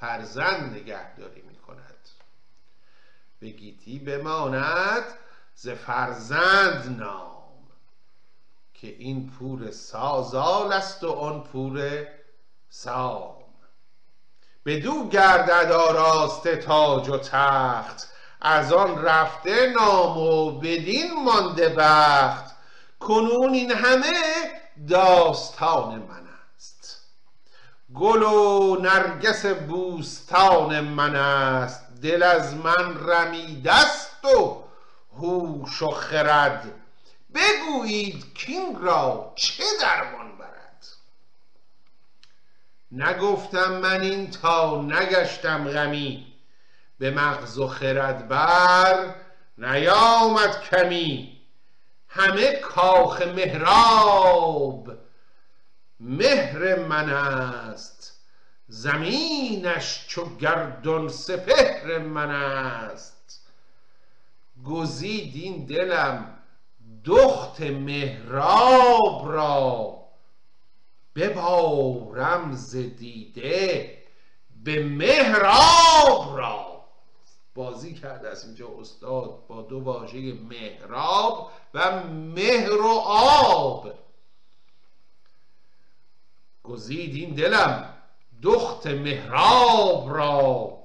فرزند 0.00 0.76
نگهداری 0.76 1.42
می 1.42 1.56
کند 1.56 2.08
به 3.40 3.48
گیتی 3.48 3.98
بماند 3.98 5.04
ز 5.54 5.68
فرزند 5.68 7.00
نام 7.00 7.34
که 8.74 8.86
این 8.86 9.30
پور 9.30 9.70
سازال 9.70 10.72
است 10.72 11.04
و 11.04 11.12
آن 11.12 11.42
پور 11.42 12.06
سام. 12.68 13.34
بدو 14.66 15.08
گردد 15.08 15.72
آراسته 15.72 16.56
تاج 16.56 17.08
و 17.08 17.18
تخت 17.18 18.13
از 18.44 18.72
آن 18.72 19.02
رفته 19.04 19.66
نام 19.66 20.18
و 20.18 20.50
بدین 20.50 21.24
مانده 21.24 21.68
بخت. 21.68 22.54
کنون 23.00 23.54
این 23.54 23.72
همه 23.72 24.12
داستان 24.88 25.94
من 25.94 26.28
است. 26.56 27.04
گل 27.94 28.22
و 28.22 28.76
نرگس 28.76 29.46
بوستان 29.46 30.80
من 30.80 31.16
است. 31.16 31.80
دل 32.02 32.22
از 32.22 32.54
من 32.54 33.08
رمیدست 33.08 34.24
و 34.24 34.64
هوش 35.16 35.82
و 35.82 35.90
خرد. 35.90 36.70
بگویید 37.34 38.34
کین 38.34 38.76
را 38.80 39.32
چه 39.36 39.64
درمان 39.80 40.38
برد؟ 40.38 40.86
نگفتم 42.92 43.72
من 43.72 44.00
این 44.00 44.30
تا 44.30 44.82
نگشتم 44.82 45.68
غمی. 45.68 46.33
به 47.04 47.10
مغز 47.10 47.58
و 47.58 47.66
خرد 47.66 48.28
بر 48.28 49.14
نیامد 49.58 50.60
کمی. 50.60 51.40
همه 52.08 52.52
کاخ 52.52 53.22
مهراب 53.22 54.92
مهر 56.00 56.74
من 56.74 57.10
است. 57.10 58.20
زمینش 58.68 60.04
چو 60.08 60.36
گردون 60.36 61.08
سپهر 61.08 61.98
من 61.98 62.30
است. 62.30 63.50
گزید 64.64 65.32
این 65.34 65.66
دلم 65.66 66.38
دخت 67.04 67.60
مهراب 67.60 69.32
را. 69.32 69.98
ببارم 71.16 72.52
ز 72.52 72.76
دیده 72.76 73.98
به 74.64 74.84
مهراب 74.84 76.38
را. 76.38 76.73
بازی 77.54 77.94
کرده 77.94 78.28
از 78.28 78.44
اینجا 78.44 78.68
استاد 78.80 79.46
با 79.48 79.62
دو 79.62 79.80
واژه 79.80 80.32
مهراب 80.32 81.50
و 81.74 82.02
مهر 82.08 82.72
و 82.72 82.88
آب. 83.06 83.92
گزید 86.62 87.14
این 87.14 87.34
دلم 87.34 87.94
دخت 88.42 88.86
مهراب 88.86 90.16
را. 90.16 90.78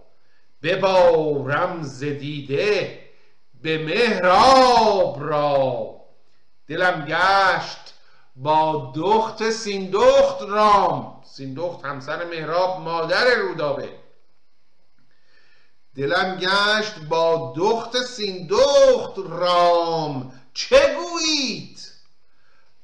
ببارم 0.64 1.84
ز 1.84 2.04
دیده 2.04 3.00
به 3.62 3.86
مهراب 3.86 5.18
را. 5.20 5.96
دلم 6.68 7.06
گشت 7.06 7.94
با 8.36 8.94
دخت 8.96 9.50
سیندخت 9.50 10.42
رام. 10.42 11.22
سیندخت 11.26 11.86
همسر 11.86 12.26
مهراب 12.26 12.80
مادر 12.80 13.36
رودابه. 13.36 13.99
دلم 16.00 16.36
گشت 16.36 17.00
با 17.00 17.54
دخت 17.58 18.04
سیندخت 18.04 19.18
رام. 19.18 20.42
چه 20.54 20.96
گویید؟ 20.96 21.92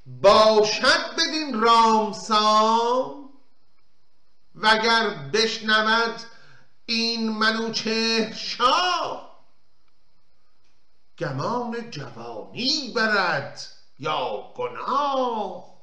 باشد 0.06 1.16
بدین 1.18 1.62
رامسام 1.62 3.30
وگر 4.56 5.08
بشنود 5.34 6.22
این 6.86 7.30
منوچهر 7.30 8.34
شاه 8.34 9.46
گمان 11.18 11.90
جوانی 11.92 12.94
برد 12.96 13.68
یا 14.00 14.54
گناه. 14.56 15.76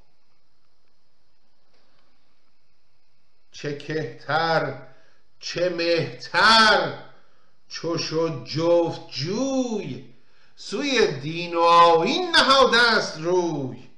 چه 3.53 3.79
کهتر 3.79 4.83
چه 5.41 5.69
مهتر 5.69 7.12
چو 7.73 7.99
شد 7.99 8.45
جفت 8.45 9.01
جوی 9.11 10.05
سوی 10.57 11.07
دین 11.07 11.55
و 11.55 11.61
آیین 11.61 12.31
نهاده 12.31 12.79
است 12.79 13.19
روی. 13.19 13.89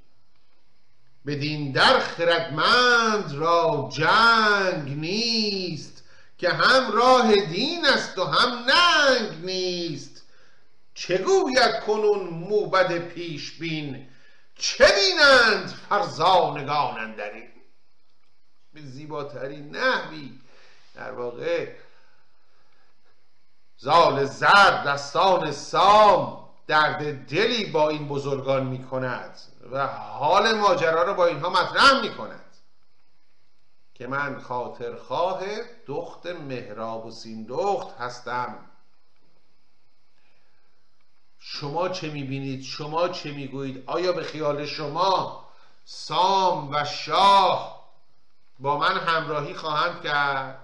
بدین 1.27 1.73
در 1.73 1.99
خردمند 1.99 3.33
را 3.33 3.91
جنگ 3.93 4.99
نیست 4.99 6.05
که 6.39 6.49
هم 6.49 6.93
راه 6.93 7.35
دین 7.35 7.87
است 7.87 8.19
و 8.19 8.25
هم 8.25 8.59
ننگ 8.59 9.45
نیست. 9.45 10.23
چه 10.95 11.19
گوید 11.19 11.81
کنون 11.87 12.29
موبد 12.29 12.99
پیش 12.99 13.53
بین 13.53 14.09
چه 14.59 14.87
بینند 14.87 15.69
فرزانگان 15.69 16.99
اندرین؟ 16.99 17.51
به 18.73 18.81
زیباترین 18.81 19.77
نحوی 19.77 20.33
در 20.95 21.13
واقع 21.13 21.84
زال 23.77 24.25
زرد 24.25 24.87
دستان 24.87 25.53
سام 25.53 26.49
درد 26.67 27.27
دلی 27.27 27.67
با 27.67 27.89
این 27.89 28.09
بزرگان 28.09 28.67
می 28.67 28.85
کند 28.85 29.39
و 29.71 29.87
حال 29.87 30.55
ماجرا 30.55 31.03
رو 31.03 31.15
با 31.15 31.27
اینها 31.27 31.51
مطرح 31.51 32.01
می 32.03 32.15
کند 32.15 32.41
که 33.95 34.07
من 34.07 34.41
خاطرخواه 34.41 35.41
دخت 35.87 36.27
مهراب 36.27 37.07
و 37.07 37.11
سیندخت 37.11 37.97
هستم. 37.99 38.57
شما 41.39 41.89
چه 41.89 42.11
می‌بینید؟ 42.11 42.63
شما 42.63 43.09
چه 43.09 43.33
می‌گویید؟ 43.33 43.85
آیا 43.87 44.13
به 44.13 44.23
خیال 44.23 44.67
شما 44.67 45.45
سام 45.85 46.71
و 46.73 46.85
شاه 46.85 47.85
با 48.59 48.79
من 48.79 48.99
همراهی 48.99 49.55
خواهند 49.55 50.03
کرد؟ 50.03 50.64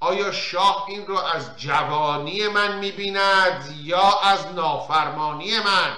آیا 0.00 0.32
شاه 0.32 0.86
این 0.88 1.06
رو 1.06 1.16
از 1.18 1.56
جوانی 1.56 2.48
من 2.48 2.78
می‌بیند 2.78 3.74
یا 3.82 4.20
از 4.22 4.46
نافرمانی 4.46 5.58
من؟ 5.58 5.96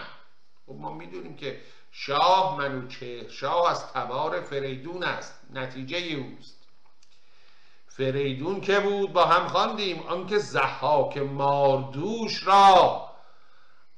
خب 0.66 0.72
ما 0.72 0.92
می‌دونیم 0.92 1.36
که 1.36 1.60
شاه 1.90 2.58
منوچه 2.58 3.28
شاه 3.28 3.70
از 3.70 3.92
تبار 3.92 4.40
فریدون 4.40 5.04
است 5.04 5.40
نتیجه 5.50 5.96
اوست. 5.98 6.58
فریدون 7.88 8.60
که 8.60 8.80
بود 8.80 9.12
با 9.12 9.24
هم 9.24 9.48
خواندیم. 9.48 10.02
آنکه 10.02 10.38
زحاک 10.38 11.18
ماردوش 11.18 12.46
را 12.46 13.10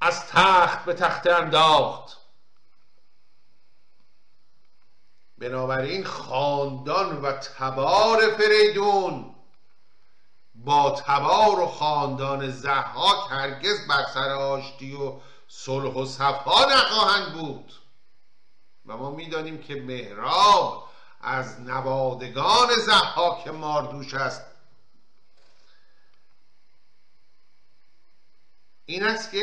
از 0.01 0.27
تخت 0.27 0.85
به 0.85 0.95
تخت 0.95 1.27
انداخت. 1.27 2.17
بنابراین 5.39 6.05
خاندان 6.05 7.23
و 7.23 7.33
تبار 7.33 8.31
فریدون 8.31 9.35
با 10.65 10.91
تبار 10.91 11.61
و 11.61 11.67
خاندان 11.67 12.51
زحاک 12.51 13.31
هرگز 13.31 13.87
بر 13.87 14.07
سر 14.15 14.31
آشتی 14.31 14.95
و 14.95 15.21
صلح 15.49 15.95
و 15.95 16.07
صفا 16.07 16.65
نخواهند 16.65 17.33
بود. 17.33 17.73
و 18.87 18.97
ما 18.97 19.11
می‌دانیم 19.11 19.63
که 19.63 19.75
مهراب 19.75 20.89
از 21.21 21.61
نوادگان 21.61 22.69
زحاک 22.87 23.49
ماردوش 23.49 24.15
است. 24.15 24.43
این 28.85 29.07
است 29.07 29.31
که 29.31 29.43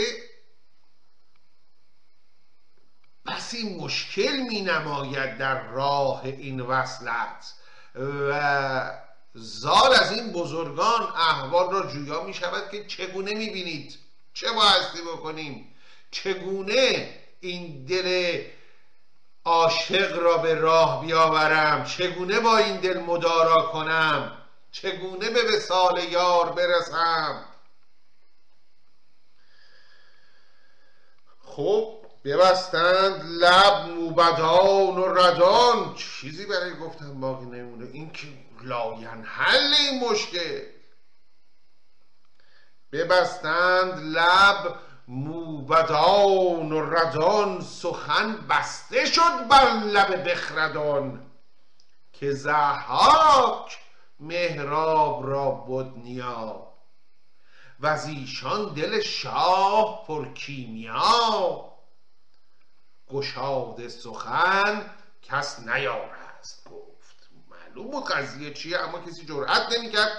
بسی 3.25 3.77
مشکل 3.77 4.37
می 4.49 4.61
نماید 4.61 5.37
در 5.37 5.67
راه 5.67 6.25
این 6.25 6.61
وصلت. 6.61 7.53
و 7.95 9.06
زال 9.39 9.93
از 9.93 10.11
این 10.11 10.31
بزرگان 10.31 11.01
احوال 11.01 11.71
را 11.71 11.91
جویا 11.91 12.23
می 12.23 12.33
شود 12.33 12.71
که 12.71 12.85
چگونه 12.85 13.33
می 13.33 13.49
بینید؟ 13.49 13.97
چه 14.33 14.51
بایستی 14.51 15.01
بکنیم؟ 15.01 15.75
چگونه 16.11 17.13
این 17.39 17.85
دل 17.85 18.41
عاشق 19.45 20.17
را 20.17 20.37
به 20.37 20.53
راه 20.53 21.01
بیاورم؟ 21.05 21.83
چگونه 21.83 22.39
با 22.39 22.57
این 22.57 22.77
دل 22.77 22.99
مدارا 22.99 23.61
کنم؟ 23.61 24.37
چگونه 24.71 25.29
به 25.29 25.55
وسال 25.55 26.03
یار 26.03 26.51
برسم؟ 26.51 27.45
خب 31.41 31.97
ببستند 32.25 33.25
لب 33.25 33.89
موبدان 33.89 34.97
و 34.97 35.13
ردان 35.13 35.95
چیزی 35.95 36.45
برای 36.45 36.75
گفتن 36.75 37.19
باقی 37.19 37.45
نمونه 37.45 37.89
این 37.93 38.11
که 38.11 38.27
لاین 38.63 39.23
حل 39.23 39.73
این 39.73 40.09
مشکل. 40.09 40.61
ببستند 42.91 43.99
لب 43.99 44.79
موبدان 45.07 46.71
و 46.71 46.95
ردان 46.95 47.61
سخن 47.61 48.47
بسته 48.49 49.05
شد 49.05 49.47
بر 49.49 49.71
لب 49.71 50.29
بخردان 50.29 51.31
که 52.13 52.31
زحاک 52.31 53.79
مهراب 54.19 55.29
را 55.29 55.51
بود 55.51 55.97
نیا 55.97 56.67
و 57.79 57.87
از 57.87 58.07
ایشان 58.07 58.73
دل 58.73 59.01
شاه 59.01 60.05
پر 60.07 60.33
کیمیا. 60.33 61.73
گشاد 63.11 63.87
سخن 63.87 64.89
کس 65.21 65.59
نیارست 65.59 66.67
معلوم 67.77 67.91
بود 67.91 68.11
قضیه 68.11 68.53
چیه 68.53 68.79
اما 68.79 68.99
کسی 68.99 69.25
جرأت 69.25 69.77
نمی‌کرد 69.77 70.11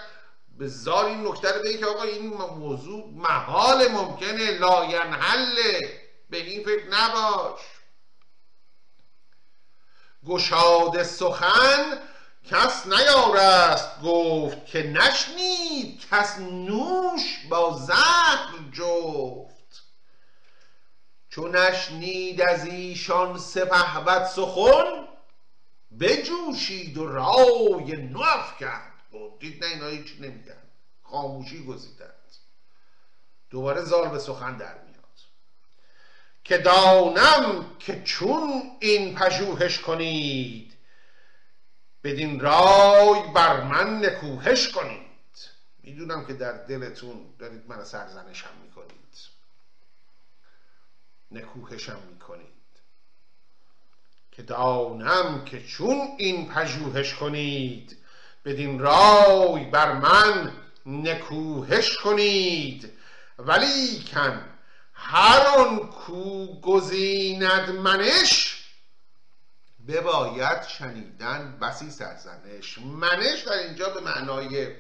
به 0.59 0.68
زار 0.68 1.05
این 1.05 1.27
نکته 1.27 1.53
رو 1.53 1.62
که 1.79 1.87
آقا 1.87 2.03
این 2.03 2.27
موضوع 2.37 3.11
محال 3.14 3.88
ممکنه 3.88 4.51
لاینحله 4.51 6.01
به 6.31 6.37
این 6.37 6.64
فکر 6.64 6.85
نباش. 6.90 7.61
گشاد 10.27 11.03
سخن 11.03 11.99
کس 12.51 12.87
نیارست 12.87 14.01
گفت 14.01 14.66
که 14.66 14.83
نشنید 14.83 16.09
کس 16.11 16.38
نوش 16.38 17.47
با 17.51 17.73
زهر 17.73 18.49
جفت. 18.73 19.83
چون 21.31 21.57
نشنید 21.57 22.42
از 22.42 22.64
ایشان 22.64 23.38
سپهبد 23.38 24.25
سخن 24.25 25.09
بجوشید 26.00 26.98
و 26.98 27.06
رای 27.06 27.96
نو 27.96 28.24
کرد. 28.61 28.92
دید 29.38 29.64
نه 29.64 29.70
اینا 29.70 29.87
هیچ 29.87 30.14
نمیگن. 30.20 30.62
خاموشی 31.02 31.64
گزیدند. 31.64 32.12
دوباره 33.50 33.84
زال 33.84 34.08
به 34.08 34.18
سخن 34.18 34.56
در 34.56 34.74
میاد. 34.74 34.98
که 36.44 36.58
دانم 36.58 37.76
که 37.78 38.02
چون 38.02 38.62
این 38.80 39.14
پژوهش 39.14 39.78
کنید 39.78 40.72
بدین 42.04 42.40
رای 42.40 43.32
بر 43.34 43.62
من 43.62 44.04
نکوهش 44.04 44.68
کنید. 44.68 45.08
می‌دونم 45.82 46.26
که 46.26 46.32
در 46.32 46.52
دلتون 46.52 47.34
دارید 47.38 47.62
من 47.68 47.84
سرزنشم 47.84 48.50
می‌کنید. 48.62 48.98
نکوهشم 51.30 52.02
می‌کنید. 52.12 52.58
که 54.38 54.44
دانم 54.44 55.44
که 55.44 55.62
چون 55.62 56.09
این 56.16 56.48
پژوهش 56.48 57.14
کنید 57.14 57.96
بدین 58.44 58.79
رای 58.79 59.64
بر 59.64 59.92
من 59.92 60.53
نکوهش 60.87 61.96
کنید. 61.96 62.92
ولی 63.38 64.05
کن 64.12 64.44
هر 64.92 65.46
آن 65.59 65.79
کو 65.79 66.46
گزیند 66.61 67.70
منش 67.70 68.64
بباید 69.88 70.62
شنیدن 70.62 71.59
بسی 71.62 71.90
سرزنش. 71.90 72.79
منش 72.79 73.42
در 73.42 73.53
اینجا 73.53 73.88
به 73.88 74.01
معنای 74.01 74.74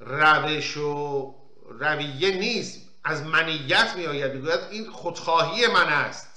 روش 0.00 0.76
و 0.76 1.34
رویه 1.68 2.30
نیست. 2.30 2.80
از 3.04 3.22
منیت 3.22 3.92
می 3.96 4.06
آید 4.06 4.32
می‌گوید 4.32 4.60
این 4.70 4.90
خودخواهی 4.90 5.66
من 5.66 5.88
است. 5.88 6.29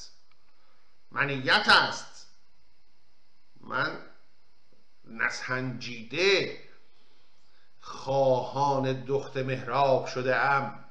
منیت 1.14 1.70
است. 1.70 2.28
من 3.62 3.98
نسنجیده 5.06 6.60
خواهان 7.80 9.06
دخت 9.06 9.38
مهراب 9.38 10.06
شده 10.06 10.36
ام. 10.36 10.86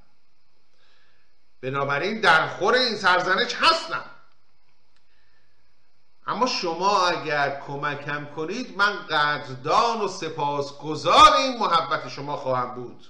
بنابراین 1.60 2.20
در 2.20 2.46
خور 2.46 2.74
این 2.74 2.96
سرزنش 2.96 3.54
هستم. 3.54 4.04
اما 6.26 6.46
شما 6.46 7.06
اگر 7.06 7.60
کمکم 7.66 8.24
کنید 8.36 8.76
من 8.76 9.06
قدردان 9.06 10.00
و 10.00 10.08
سپاسگزار 10.08 11.32
این 11.32 11.58
محبت 11.58 12.08
شما 12.08 12.36
خواهم 12.36 12.74
بود. 12.74 13.06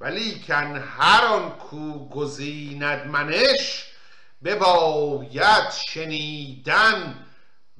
ولی 0.00 0.40
کن 0.40 0.76
هر 0.76 1.24
آن 1.24 1.50
کو 1.50 2.08
گزیند 2.08 3.06
منش 3.06 3.89
بباید 4.44 5.70
شنیدن 5.70 7.26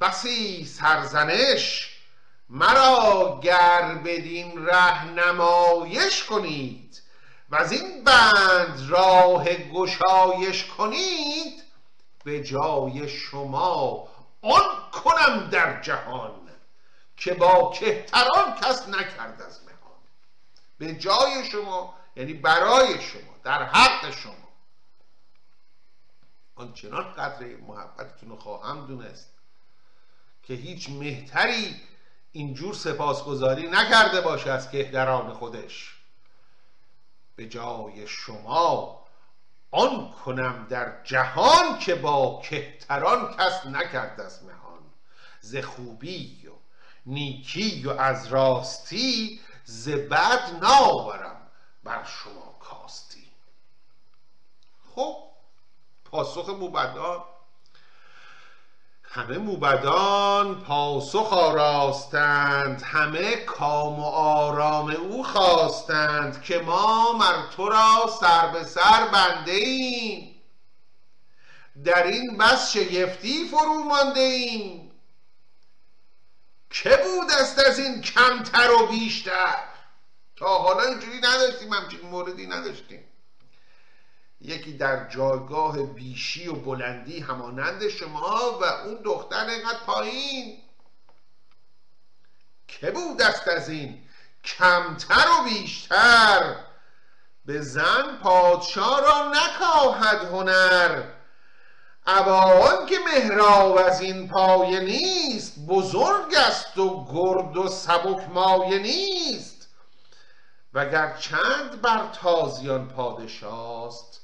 بسی 0.01 0.65
سرزنش 0.65 1.91
مرا 2.49 3.41
گر 3.43 3.95
بدین 4.05 4.67
ره 4.67 5.05
نمایش 5.05 6.25
کنید 6.25 7.03
و 7.51 7.57
از 7.57 7.73
این 7.73 8.05
بند 8.05 8.87
راه 8.89 9.45
گشایش 9.45 10.65
کنید 10.65 11.63
به 12.25 12.43
جای 12.43 13.09
شما 13.09 14.09
آن 14.43 14.91
کنم 14.93 15.49
در 15.51 15.81
جهان 15.81 16.41
که 17.17 17.35
با 17.35 17.73
کهتران 17.81 18.55
کس 18.63 18.89
نکرد 18.89 19.43
از 19.43 19.61
مهان. 19.65 20.01
به 20.79 20.95
جای 20.95 21.51
شما 21.53 21.95
یعنی 22.17 22.35
برای 22.35 23.01
شما 23.01 23.35
در 23.45 23.63
حق 23.63 24.11
شما. 24.11 24.50
آنچنان 26.61 27.13
قدر 27.13 27.47
محبتتون 27.57 28.29
رو 28.29 28.37
خواهم 28.37 28.87
دونست 28.87 29.31
که 30.43 30.55
هیچ 30.55 30.91
مهتری 30.91 31.77
اینجور 32.33 32.75
سپاسگزاری 32.75 33.67
نکرده 33.67 34.21
باشه 34.21 34.51
از 34.51 34.71
کهتران 34.71 35.33
خودش. 35.33 35.95
به 37.37 37.49
جای 37.49 38.09
شما 38.09 39.01
آن 39.71 40.11
کنم 40.11 40.67
در 40.71 41.05
جهان 41.05 41.79
که 41.79 41.95
با 41.95 42.43
کهتران 42.45 43.37
کس 43.37 43.67
نکرد 43.67 44.21
از 44.21 44.45
مهان. 44.45 44.81
ز 45.41 45.57
خوبی 45.57 46.47
و 46.47 46.53
نیکی 47.07 47.87
و 47.87 47.91
از 47.91 48.27
راستی 48.27 49.41
ز 49.65 49.89
بد 49.89 50.59
ناورم 50.63 51.51
بر 51.85 52.05
شما 52.05 52.57
کاستی. 52.61 53.27
خب 54.95 55.30
پاسخ 56.11 56.49
موبدان. 56.49 57.25
همه 59.03 59.39
موبدان 59.39 60.61
پاسخ 60.61 61.33
آراستند. 61.33 62.83
همه 62.83 63.37
کام 63.37 64.01
و 64.01 64.05
آرام 64.05 64.91
او 64.91 65.25
خواستند 65.25 66.43
که 66.43 66.59
ما 66.59 67.13
مر 67.13 67.47
تو 67.57 67.69
را 67.69 68.11
سر 68.21 68.47
به 68.47 68.65
سر 68.65 69.09
بنده 69.13 69.53
ایم. 69.53 70.43
در 71.85 72.07
این 72.07 72.39
بس 72.39 72.73
شگفتی 72.73 73.49
فرو 73.49 73.75
مانده 73.75 74.21
ایم. 74.21 74.91
که 76.71 76.91
بود 76.91 77.31
است 77.41 77.59
از 77.59 77.79
این 77.79 78.01
کمتر 78.01 78.71
و 78.71 78.87
بیشتر؟ 78.87 79.57
تا 80.37 80.59
حالا 80.59 80.83
اینجوری 80.83 81.19
نداشتیم 81.19 81.73
همچین 81.73 82.01
موردی 82.01 82.47
نداشتیم. 82.47 83.10
یکی 84.41 84.73
در 84.73 85.09
جایگاه 85.09 85.83
بیشی 85.83 86.49
و 86.49 86.53
بلندی 86.53 87.21
همانند 87.21 87.89
شما 87.89 88.59
و 88.61 88.65
اون 88.65 89.03
دختر 89.05 89.47
اینقدر 89.47 89.79
پایین. 89.87 90.59
که 92.69 92.91
بود 92.91 93.23
است 93.23 93.49
از 93.49 93.69
این؟ 93.69 94.03
کمتر 94.45 95.27
و 95.31 95.45
بیشتر. 95.45 96.57
به 97.45 97.61
زن 97.61 98.19
پادشاه 98.23 99.01
را 99.01 99.31
نکاهد 99.31 100.25
هنر. 100.25 101.03
ابا 102.07 102.87
که 102.87 102.99
مهراب 102.99 103.77
از 103.77 104.01
این 104.01 104.29
پایه 104.29 104.81
نیست 104.81 105.59
بزرگ 105.69 106.35
است 106.35 106.79
و 106.79 107.05
گرد 107.13 107.57
و 107.57 107.69
سبک 107.69 108.29
مایه 108.29 108.79
نیست. 108.79 109.69
وگر 110.75 111.17
چند 111.17 111.83
بر 111.83 112.09
تازیان 112.13 112.89
پادشاست 112.89 114.20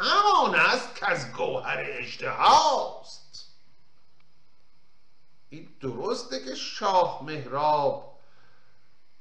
همان 0.00 0.54
است 0.54 0.94
که 0.94 1.06
از 1.10 1.32
گوهر 1.32 1.84
اجتهاست 1.88 3.48
این 5.50 5.68
درسته 5.80 6.44
که 6.44 6.54
شاه 6.54 7.24
مهراب 7.24 8.18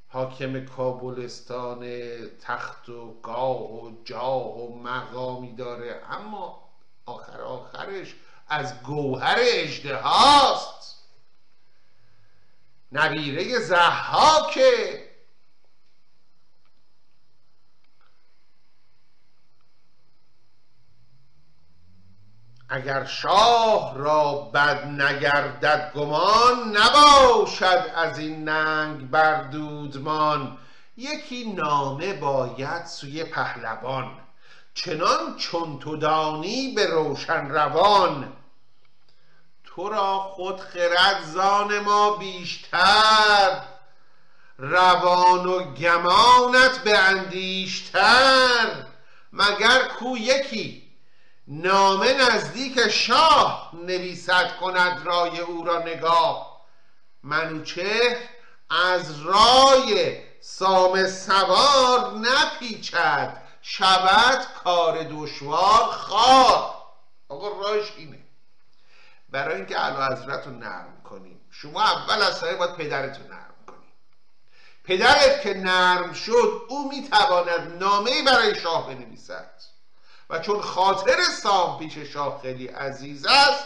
حاکم 0.07 0.65
کابلستان 0.65 1.89
تخت 2.41 2.89
و 2.89 3.21
گاه 3.21 3.61
و 3.61 4.03
جاه 4.03 4.57
و 4.57 4.79
مقامی 4.79 5.55
داره 5.55 6.01
اما 6.09 6.69
آخر 7.05 7.41
آخرش 7.41 8.15
از 8.47 8.83
گوهر 8.83 9.35
اجتهاست 9.39 11.03
نبیره 12.91 13.59
زحاکه 13.59 15.06
اگر 22.69 23.05
شاه 23.05 23.97
را 23.97 24.33
بد 24.33 24.85
نگردد 24.85 25.91
گمان 25.95 26.77
نباشد 26.77 27.91
از 27.95 28.19
این 28.19 28.49
ننگ 28.49 29.09
بر 29.09 29.43
دودمان. 29.43 30.57
یکی 30.97 31.53
نامه 31.53 32.13
باید 32.13 32.85
سوی 32.85 33.23
پهلوان 33.23 34.11
چنان 34.73 35.37
چون 35.37 35.79
تو 35.79 35.97
دانی 35.97 36.73
به 36.75 36.85
روشن 36.85 37.49
روان. 37.49 38.33
تو 39.65 39.89
را 39.89 40.19
خود 40.19 40.59
خرد 40.59 41.23
زان 41.23 41.79
ما 41.79 42.17
بیشتر 42.17 43.61
روان 44.57 45.45
و 45.45 45.73
گمانت 45.73 46.77
به 46.83 46.97
اندیشتر. 46.97 48.85
مگر 49.33 49.87
کو 49.99 50.17
یکی 50.17 50.86
نامه 51.47 52.13
نزدیک 52.13 52.87
شاه 52.87 53.71
نویسد 53.73 54.57
کند 54.61 55.07
رای 55.07 55.39
او 55.39 55.65
را 55.65 55.79
نگاه. 55.79 56.61
منوچهر 57.23 58.17
از 58.69 59.21
رای 59.21 60.17
سام 60.41 61.07
سوار 61.07 62.13
نپیچد 62.13 63.41
شود 63.61 64.45
کار 64.63 65.03
دشوار 65.11 65.83
خواه 65.83 66.93
آقا 67.29 67.47
راهش 67.47 67.93
اینه. 67.97 68.19
برای 69.29 69.55
اینکه 69.55 69.77
علا 69.77 70.15
حضرت 70.15 70.47
رو 70.47 70.53
نرم 70.53 71.01
کنیم. 71.03 71.41
شما 71.51 71.83
اول 71.83 72.21
از 72.21 72.37
سایه 72.37 72.55
باید 72.55 72.75
پدرتو 72.75 73.23
نرم 73.23 73.55
کنیم. 73.67 73.93
پدرت 74.83 75.41
که 75.41 75.53
نرم 75.53 76.13
شد 76.13 76.61
او 76.69 76.89
می‌تواند 76.89 77.83
نامه 77.83 78.23
برای 78.23 78.59
شاه 78.59 78.87
بنویسد. 78.87 79.76
و 80.29 80.39
چون 80.39 80.61
خاطر 80.61 81.23
سام 81.23 81.79
پیش 81.79 81.97
شاه 81.97 82.41
خیلی 82.41 82.67
عزیز 82.67 83.25
است 83.25 83.65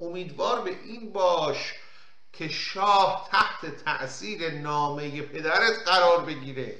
امیدوار 0.00 0.60
به 0.60 0.70
این 0.70 1.12
باش 1.12 1.74
که 2.32 2.48
شاه 2.48 3.28
تحت 3.32 3.84
تأثیر 3.84 4.50
نامه 4.50 5.22
پدرت 5.22 5.88
قرار 5.88 6.24
بگیره 6.24 6.76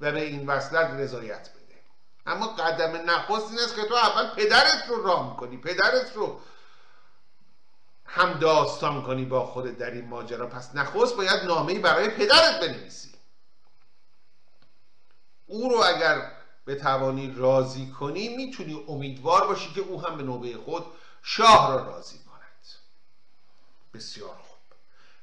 و 0.00 0.12
به 0.12 0.22
این 0.22 0.46
وصلت 0.46 0.90
رضایت 0.90 1.50
بده. 1.50 1.80
اما 2.26 2.46
قدم 2.46 3.10
نخست 3.10 3.50
این 3.50 3.58
است 3.58 3.76
که 3.76 3.82
تو 3.82 3.94
اول 3.94 4.34
پدرت 4.34 4.84
رو 4.88 5.02
رام 5.02 5.36
کنی 5.36 5.56
پدرت 5.56 6.12
رو 6.14 6.40
هم 8.06 8.32
داستان 8.32 9.02
کنی 9.02 9.24
با 9.24 9.46
خودت 9.46 9.78
در 9.78 9.90
این 9.90 10.08
ماجرا. 10.08 10.46
پس 10.46 10.74
نخست 10.74 11.16
باید 11.16 11.44
نامه 11.44 11.78
برای 11.78 12.08
پدرت 12.08 12.60
بنویسی. 12.60 13.12
او 15.46 15.68
رو 15.68 15.76
اگر 15.76 16.32
بتوانی 16.66 17.34
راضی 17.34 17.86
کنی 17.86 18.28
می‌تونی 18.36 18.84
امیدوار 18.88 19.46
باشی 19.46 19.72
که 19.72 19.80
او 19.80 20.02
هم 20.02 20.16
به 20.16 20.22
نوبه 20.22 20.56
خود 20.56 20.84
شاه 21.22 21.68
را 21.70 21.86
راضی 21.86 22.18
کند. 22.18 22.32
بسیار 23.94 24.36
خوب. 24.36 24.58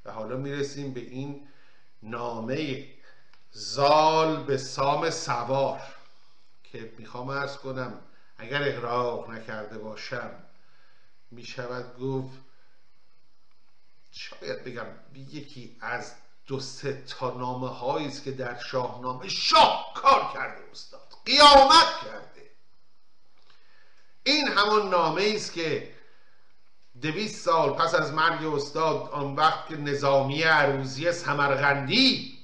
و 0.05 0.11
حالا 0.11 0.37
می‌رسیم 0.37 0.93
به 0.93 0.99
این 0.99 1.47
نامه 2.03 2.87
زال 3.51 4.43
به 4.43 4.57
سام 4.57 5.09
سوار 5.09 5.81
که 6.63 6.93
می‌خوام 6.97 7.29
ارز 7.29 7.57
کنم 7.57 8.01
اگر 8.37 8.69
اقراق 8.69 9.29
نکرده 9.29 9.77
باشم 9.77 10.31
می‌شود 11.31 11.99
گفت 11.99 12.37
شاید 14.11 14.63
بگم 14.63 14.85
یکی 15.15 15.77
از 15.81 16.13
دو 16.47 16.59
سه 16.59 17.03
تا 17.07 17.37
نامه 17.37 18.05
است 18.07 18.23
که 18.23 18.31
در 18.31 18.59
شاهنامه 18.59 19.27
شاه 19.27 19.93
کار 19.95 20.31
کرده 20.33 20.71
استاد. 20.71 21.08
قیامت 21.29 21.87
کرده. 22.05 22.49
این 24.23 24.47
همان 24.47 24.89
نامه 24.89 25.31
است 25.35 25.53
که 25.53 25.91
دویست 27.01 27.45
سال 27.45 27.69
پس 27.69 27.95
از 27.95 28.13
مرگ 28.13 28.45
استاد 28.45 29.09
آن 29.11 29.35
وقت 29.35 29.67
که 29.67 29.77
نظامی 29.77 30.43
عروزی 30.43 31.11
سمرغندی 31.11 32.37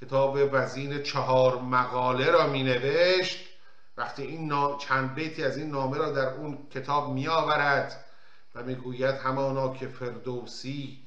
کتاب 0.00 0.38
وزین 0.52 1.02
چهار 1.02 1.60
مقاله 1.60 2.30
را 2.30 2.46
می 2.46 2.62
نوشت 2.62 3.38
وقتی 3.96 4.22
این 4.22 4.76
چند 4.78 5.14
بیتی 5.14 5.44
از 5.44 5.56
این 5.56 5.70
نامه 5.70 5.98
را 5.98 6.12
در 6.12 6.28
اون 6.28 6.58
کتاب 6.74 7.12
می 7.12 7.28
آورد 7.28 8.04
و 8.54 8.62
می 8.62 8.74
گوید 8.74 9.14
همانا 9.14 9.74
که 9.74 9.88
فردوسی 9.88 10.98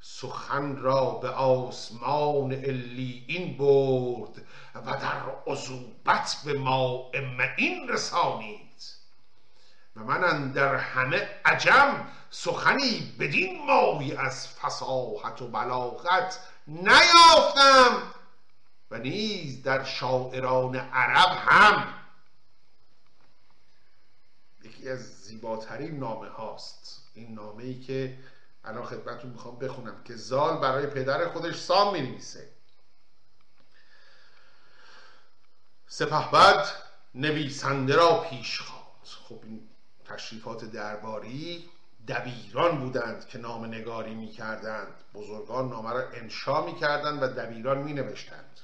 سخن 0.00 0.76
را 0.76 1.10
به 1.10 1.28
آسمان 1.28 2.52
این 2.52 3.56
برد 3.56 4.46
و 4.74 4.96
در 4.96 5.22
عذوبت 5.46 6.36
به 6.44 6.52
ما 6.52 7.10
این 7.56 7.88
رسانید. 7.88 8.60
و 9.96 10.00
من 10.00 10.52
در 10.52 10.74
همه 10.74 11.28
عجم 11.44 12.08
سخنی 12.30 13.16
بدین 13.18 13.66
مای 13.66 14.16
از 14.16 14.48
فساحت 14.48 15.42
و 15.42 15.48
بلاغت 15.48 16.40
نیافتم 16.66 18.02
و 18.90 18.98
نیز 18.98 19.62
در 19.62 19.84
شاعران 19.84 20.76
عرب 20.76 21.36
هم. 21.38 21.94
یکی 24.62 24.88
از 24.88 25.00
زیباترین 25.00 25.98
نامه 25.98 26.28
هاست. 26.28 27.02
این 27.14 27.34
نامه 27.34 27.64
ای 27.64 27.80
که 27.80 28.18
الان 28.64 28.84
خدمتتون 28.84 29.30
می‌خوام 29.30 29.58
بخونم 29.58 30.02
که 30.04 30.16
زال 30.16 30.58
برای 30.58 30.86
پدر 30.86 31.28
خودش 31.28 31.60
سام 31.60 31.92
می 31.92 32.00
نویسه 32.00 32.48
سپهبد 35.86 36.66
نویسنده 37.14 37.96
را 37.96 38.20
پیش 38.20 38.60
خواند. 38.60 38.80
خب 39.28 39.40
این 39.42 39.68
تشریفات 40.04 40.64
درباری 40.64 41.70
دبیران 42.08 42.80
بودند 42.80 43.26
که 43.26 43.38
نام 43.38 43.64
نگاری 43.64 44.14
می 44.14 44.28
کردند 44.28 44.94
بزرگان 45.14 45.68
نامه 45.68 45.92
را 45.92 46.08
انشا 46.08 46.66
می 46.66 46.74
کردند 46.74 47.22
و 47.22 47.26
دبیران 47.26 47.78
می 47.78 47.92
نوشتند 47.92 48.60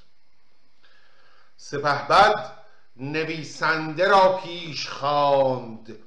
سپهبد 1.57 2.53
نویسنده 2.97 4.07
را 4.07 4.37
پیش 4.37 4.89
خواند. 4.89 5.97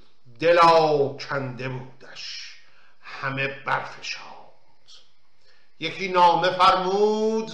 دلا 0.40 1.08
کنده 1.08 1.68
بودش. 1.68 2.49
همه 3.20 3.48
برفشاند. 3.48 4.30
یکی 5.80 6.08
نامه 6.08 6.50
فرمود 6.50 7.52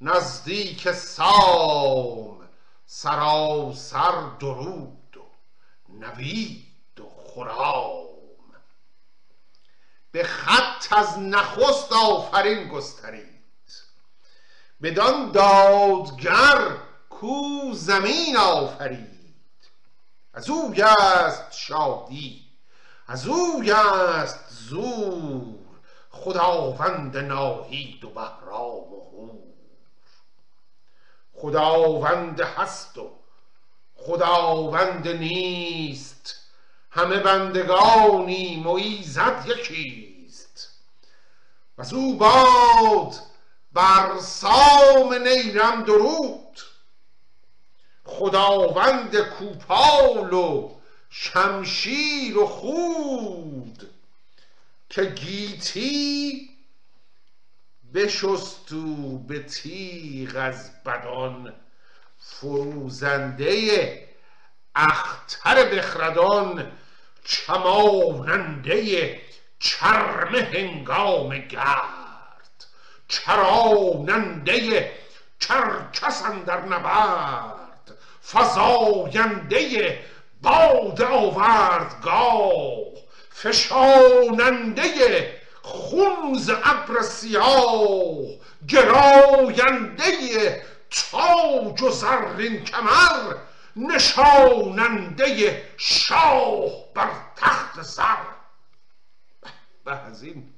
نزدیک 0.00 0.92
سام 0.92 2.48
سراسر 2.86 4.30
درود 4.40 5.16
و 5.16 5.92
نوید 5.92 7.00
و 7.00 7.08
خرام. 7.26 8.08
به 10.12 10.24
خط 10.24 10.92
از 10.92 11.18
نخست 11.18 11.92
آفرین 11.92 12.68
گسترید. 12.68 13.38
بدان 14.82 15.32
دادگر 15.32 16.76
کو 17.10 17.72
زمین 17.72 18.36
آفرید. 18.36 19.18
از 20.34 20.50
او 20.50 20.74
است 20.84 21.52
شادی 21.52 22.48
از 23.06 23.26
او 23.26 23.62
است 23.72 24.47
زور 24.68 25.58
خداوند 26.10 27.16
ناهید 27.16 28.04
و 28.04 28.10
بهرام 28.10 28.92
و 28.92 29.00
هور 29.00 29.48
خداوند 31.34 32.40
هست 32.40 32.98
و 32.98 33.10
خداوند 33.94 35.08
نیست. 35.08 36.34
همه 36.90 37.18
بندگانی 37.18 38.56
مویزد 38.64 39.44
یکیست. 39.46 40.70
و 41.78 41.94
او 41.94 42.16
باد 42.16 43.14
بر 43.72 44.18
سام 44.20 45.14
نیرم 45.14 45.82
درود. 45.84 46.60
خداوند 48.04 49.16
کوپال 49.16 50.32
و 50.32 50.70
شمشیر 51.10 52.38
و 52.38 52.46
خود. 52.46 53.97
که 54.90 55.04
گیتی 55.04 56.50
بشستو 57.94 59.18
به 59.18 59.42
تیغ 59.42 60.36
از 60.36 60.82
بدان 60.82 61.54
فروزنده 62.18 64.08
اختر 64.74 65.64
بخردان 65.64 66.72
چماننده 67.24 69.20
چرم 69.58 70.34
هنگام 70.34 71.38
گرد 71.38 72.66
چراننده 73.08 74.92
چرکس 75.38 76.22
در 76.46 76.64
نبرد 76.64 77.98
فزاینده 78.32 79.98
باد 80.42 81.02
آوردگاه. 81.02 83.07
فشاننده 83.42 85.40
خون 85.62 86.38
ز 86.38 86.50
ابر 86.50 87.02
سیاه 87.02 88.16
گراینده 88.68 90.12
تاج 90.90 91.82
و 91.82 91.90
زرین 91.90 92.64
کمر 92.64 93.34
نشاننده 93.76 95.62
شاه 95.76 96.92
بر 96.94 97.10
تخت 97.36 97.82
سر 97.82 98.26
به 99.84 99.92
از 99.92 100.22
این 100.22 100.52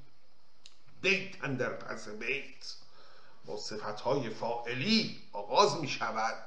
بیت 1.02 1.40
در 1.40 1.72
پس 1.72 2.08
بیت. 2.08 2.74
با 3.46 3.56
صفتهای 3.56 4.30
فائلی 4.30 5.22
آغاز 5.32 5.76
می 5.80 5.88
شود 5.88 6.46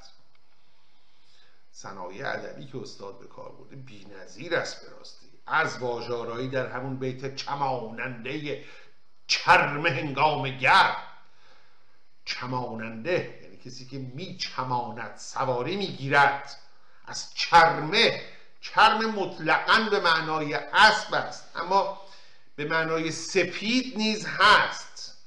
صنایع 1.72 2.28
ادبی 2.28 2.66
که 2.66 2.78
استاد 2.78 3.18
به 3.18 3.26
کار 3.26 3.52
برده 3.52 3.76
بی‌نظیر 3.76 4.56
است 4.56 4.84
به 4.84 4.96
راستی. 4.96 5.33
از 5.46 5.78
واژارایی 5.78 6.48
در 6.48 6.66
همون 6.66 6.96
بیت 6.96 7.36
چماننده 7.36 8.64
چرم 9.26 9.86
هنگام 9.86 10.48
گرد 10.48 10.96
چماننده 12.24 13.40
یعنی 13.42 13.56
کسی 13.56 13.86
که 13.86 13.98
می 13.98 14.36
چماند 14.36 15.16
سواری 15.16 15.76
می‌گیرد. 15.76 16.56
از 17.06 17.34
چرمه 17.34 18.22
چرم 18.60 19.10
مطلقا 19.10 19.88
به 19.90 20.00
معنای 20.00 20.54
اسب 20.54 21.14
است 21.14 21.44
اما 21.56 22.00
به 22.56 22.64
معنای 22.64 23.10
سپید 23.10 23.96
نیز 23.96 24.26
هست. 24.26 25.18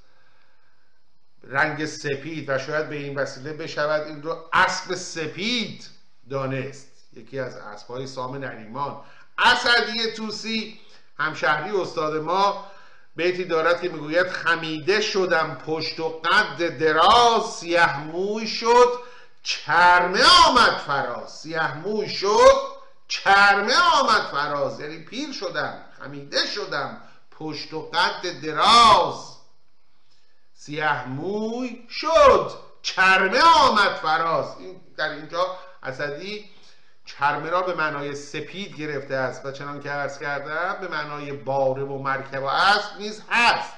رنگ 1.43 1.85
سپید 1.85 2.49
و 2.49 2.57
شاید 2.59 2.89
به 2.89 2.95
این 2.95 3.15
وسیله 3.15 3.53
بشود 3.53 4.07
این 4.07 4.23
رو 4.23 4.49
اسب 4.53 4.95
سپید 4.95 5.89
دانست. 6.29 6.87
یکی 7.13 7.39
از 7.39 7.55
اسبهای 7.55 8.07
سام 8.07 8.35
نریمان 8.35 9.03
اسدی 9.37 10.11
توسی 10.11 10.79
همشهری 11.19 11.71
استاد 11.71 12.15
ما 12.15 12.71
بیتی 13.15 13.45
دارد 13.45 13.81
که 13.81 13.89
می‌گوید 13.89 14.27
خمیده 14.27 15.01
شدم 15.01 15.57
پشت 15.65 15.99
و 15.99 16.09
قد 16.09 16.77
دراز 16.77 17.43
سیه 17.43 17.99
موی 17.99 18.47
شد 18.47 18.99
چرمه 19.43 20.23
آمد 20.47 20.77
فراز. 20.77 21.31
سیه 21.39 21.77
موی 21.77 22.09
شد 22.09 22.77
چرمه 23.07 23.75
آمد 23.93 24.21
فراز. 24.21 24.79
یعنی 24.79 24.97
پیر 24.97 25.33
شدم 25.33 25.83
خمیده 25.99 26.45
شدم 26.45 27.01
پشت 27.31 27.73
و 27.73 27.89
قد 27.89 28.41
دراز. 28.41 29.37
سیه 30.53 31.07
موی 31.07 31.87
شد 31.89 32.51
چرمه 32.81 33.41
آمد 33.41 33.95
فراز. 33.95 34.57
این 34.59 34.81
در 34.97 35.09
اینجا 35.09 35.57
اسدی 35.83 36.45
چرمه 37.07 37.49
را 37.49 37.61
به 37.61 37.73
معنای 37.73 38.15
سپید 38.15 38.75
گرفته 38.75 39.15
است 39.15 39.45
و 39.45 39.51
چنان 39.51 39.81
که 39.81 39.89
عرض 39.89 40.19
کردم 40.19 40.77
به 40.81 40.87
معنای 40.87 41.31
باره 41.31 41.83
و 41.83 41.97
مرکب 41.97 42.43
و 42.43 42.45
اسب 42.45 42.97
نیز 42.97 43.23
هست. 43.29 43.73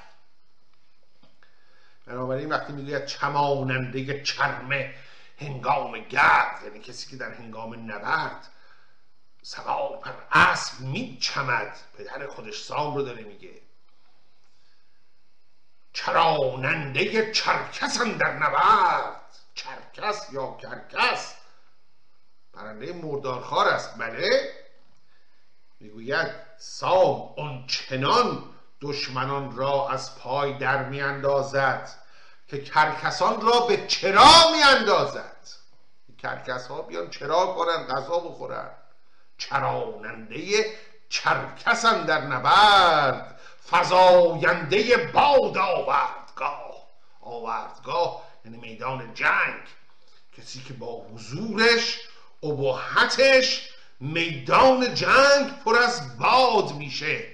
بنابراین 2.05 2.49
وقتی 2.49 2.73
می‌گوید 2.73 3.05
چماننده 3.05 4.23
چرمه 4.23 4.93
هنگام 5.37 5.99
گرد 5.99 6.61
یعنی 6.63 6.79
کسی 6.79 7.09
که 7.09 7.15
در 7.15 7.31
هنگام 7.31 7.91
نبرد 7.91 8.47
سوار 9.41 9.97
بر 9.97 10.13
اسب 10.31 10.81
میچمد 10.81 11.77
پدر 11.97 12.27
خودش 12.27 12.61
سام 12.61 12.95
رو 12.95 13.01
داره 13.01 13.23
میگه. 13.23 13.61
چراننده 15.93 17.31
چرکسن 17.31 18.11
در 18.11 18.33
نبرد. 18.33 19.21
چرکس 19.55 20.33
یا 20.33 20.57
کرکس؟ 20.61 21.38
پرنده 22.59 22.93
مردارخوار 22.93 23.67
است. 23.67 23.97
بله. 23.97 24.53
می‌گوید 25.79 26.27
سام 26.57 27.33
اون 27.37 27.67
چنان 27.67 28.43
دشمنان 28.81 29.55
را 29.55 29.89
از 29.89 30.19
پای 30.19 30.53
در 30.57 30.83
میاندازد 30.83 31.89
که 32.47 32.63
کرکسان 32.63 33.41
را 33.41 33.59
به 33.59 33.87
چرا 33.87 34.51
میاندازد. 34.55 35.35
کرکس 36.17 36.67
ها 36.67 36.81
بیان 36.81 37.09
چرا 37.09 37.45
کنن 37.45 37.87
غذا 37.87 38.19
بخورن 38.19 38.69
چراننده 39.37 40.65
چرکسن 41.09 42.05
در 42.05 42.21
نبرد 42.21 43.39
فضاینده 43.69 44.97
باد 44.97 45.57
آوردگاه. 45.57 46.87
آوردگاه 47.21 48.23
یعنی 48.45 48.57
میدان 48.57 49.13
جنگ. 49.13 49.63
کسی 50.37 50.61
که 50.61 50.73
با 50.73 51.05
حضورش 51.13 52.08
ابهتش 52.43 53.69
میدان 53.99 54.93
جنگ 54.93 55.63
پر 55.65 55.77
از 55.77 56.17
باد 56.17 56.73
میشه. 56.73 57.27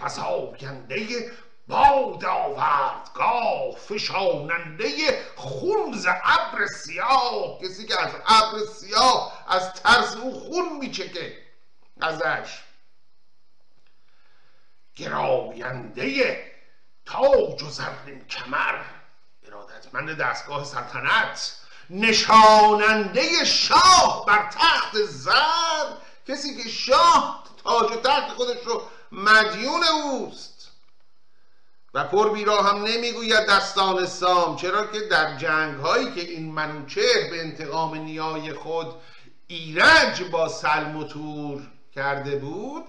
فضاینده 0.00 1.32
باد 1.68 2.24
آوردگاه 2.24 3.70
فشاننده 3.70 4.88
خونز 5.36 6.06
ابر 6.06 6.66
سیاه. 6.66 7.60
کسی 7.62 7.86
که 7.86 8.00
از 8.00 8.10
ابر 8.26 8.66
سیاه 8.66 9.44
از 9.48 9.72
ترس 9.72 10.16
او 10.16 10.40
خون 10.40 10.78
میچکه 10.78 11.38
ازش. 12.00 12.62
گراینده 14.96 16.38
تاج 17.06 17.62
و 17.62 17.70
زرین 17.70 18.24
کمر 18.30 18.84
ارادتمند 19.46 20.18
دستگاه 20.18 20.64
سلطنت. 20.64 21.57
نشاننده 21.90 23.44
شاه 23.44 24.24
بر 24.26 24.50
تخت 24.50 24.96
زر. 24.96 25.84
کسی 26.28 26.62
که 26.62 26.68
شاه 26.68 27.44
تاج 27.64 27.92
و 27.92 27.96
تخت 27.96 28.28
خودش 28.28 28.66
رو 28.66 28.82
مدیون 29.12 29.84
اوست. 29.84 30.58
و 31.94 32.04
پر 32.04 32.30
بیرا 32.32 32.62
هم 32.62 32.84
نمی‌گوید 32.84 33.46
دستان 33.48 34.06
سام 34.06 34.56
چرا 34.56 34.86
که 34.86 35.00
در 35.00 35.36
جنگ 35.36 35.80
هایی 35.80 36.14
که 36.14 36.20
این 36.20 36.52
منوچهر 36.52 37.30
به 37.30 37.40
انتقام 37.40 37.94
نیای 37.94 38.52
خود 38.52 38.94
ایرج 39.46 40.22
با 40.22 40.48
سلم 40.48 40.96
و 40.96 41.04
تور 41.04 41.62
کرده 41.94 42.36
بود 42.36 42.84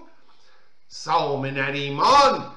سام 0.88 1.46
نریمان 1.46 2.52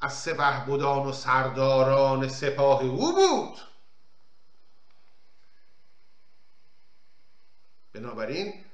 از 0.00 0.14
سپه 0.14 0.64
بودان 0.66 1.06
و 1.06 1.12
سرداران 1.12 2.28
سپاه 2.28 2.82
او 2.82 3.12
بود. 3.14 3.69
بنابراین 7.92 8.64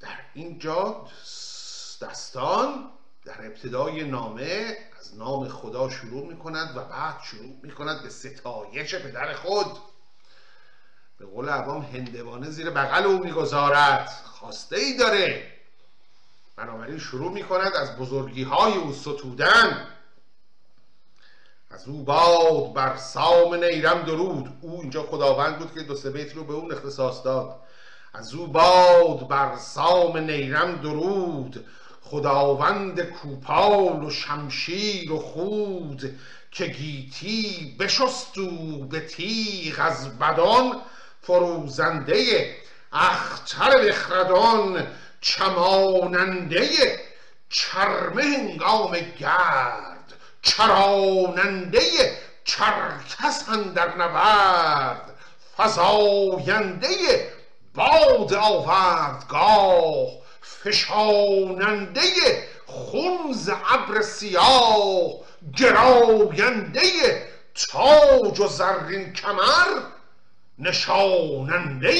در 0.00 0.18
اینجا 0.34 1.06
دستان 2.02 2.90
در 3.24 3.46
ابتدای 3.46 4.04
نامه 4.04 4.76
از 5.00 5.16
نام 5.16 5.48
خدا 5.48 5.90
شروع 5.90 6.26
می 6.26 6.38
کند 6.38 6.76
و 6.76 6.84
بعد 6.84 7.20
شروع 7.24 7.56
می 7.62 7.70
کند 7.72 8.02
به 8.02 8.08
ستایش 8.08 8.94
پدر 8.94 9.34
خود. 9.34 9.78
به 11.18 11.26
قول 11.26 11.48
عوام 11.48 11.82
هندوانه 11.82 12.50
زیر 12.50 12.70
بغل 12.70 13.04
او 13.04 13.24
می‌گذارد. 13.24 14.08
خواسته 14.24 14.76
ای 14.76 14.96
داره. 14.96 15.52
بنابراین 16.56 16.98
شروع 16.98 17.32
می 17.32 17.42
کند 17.42 17.72
از 17.72 17.96
بزرگی 17.96 18.42
های 18.42 18.72
او 18.72 18.92
ستودن. 18.92 19.88
از 21.70 21.88
او 21.88 22.04
باد 22.04 22.72
بر 22.72 22.96
سام 22.96 23.54
نیرم 23.54 24.02
درود. 24.02 24.58
او 24.60 24.80
اینجا 24.80 25.02
خداوند 25.02 25.58
بود 25.58 25.74
که 25.74 25.80
دو 25.80 25.94
سه 25.94 26.10
بیت 26.10 26.34
رو 26.34 26.44
به 26.44 26.52
اون 26.52 26.72
اختصاص 26.72 27.24
داد. 27.24 27.60
از 28.14 28.34
او 28.34 28.46
باد 28.46 29.28
بر 29.28 29.56
سام 29.56 30.18
نیرم 30.18 30.76
درود 30.76 31.66
خداوند 32.02 33.00
کوپال 33.00 34.04
و 34.04 34.10
شمشیر 34.10 35.12
و 35.12 35.18
خود 35.18 36.18
که 36.50 36.66
گیتی 36.66 37.76
بشستو 37.80 38.78
به 38.84 39.00
تیغ 39.00 39.80
از 39.80 40.18
بدان 40.18 40.80
فروزنده 41.22 42.54
اختر 42.92 43.88
بخردان 43.88 44.86
چماننده 45.20 46.68
چرمه 47.48 48.22
هنگام 48.22 48.96
گرد 49.18 50.14
چراننده 50.42 51.80
چرکس 52.44 53.48
در 53.74 53.96
نبرد 53.96 55.14
فضاینده 55.56 56.88
باد 57.74 58.34
آوردگاه 58.34 60.08
فشاننده 60.40 62.02
خونز 62.66 63.50
ابر 63.70 64.02
سیاه 64.02 65.12
گراینده 65.56 66.82
تاج 67.70 68.40
و 68.40 68.46
زرین 68.46 69.12
کمر 69.12 69.82
نشاننده 70.58 71.94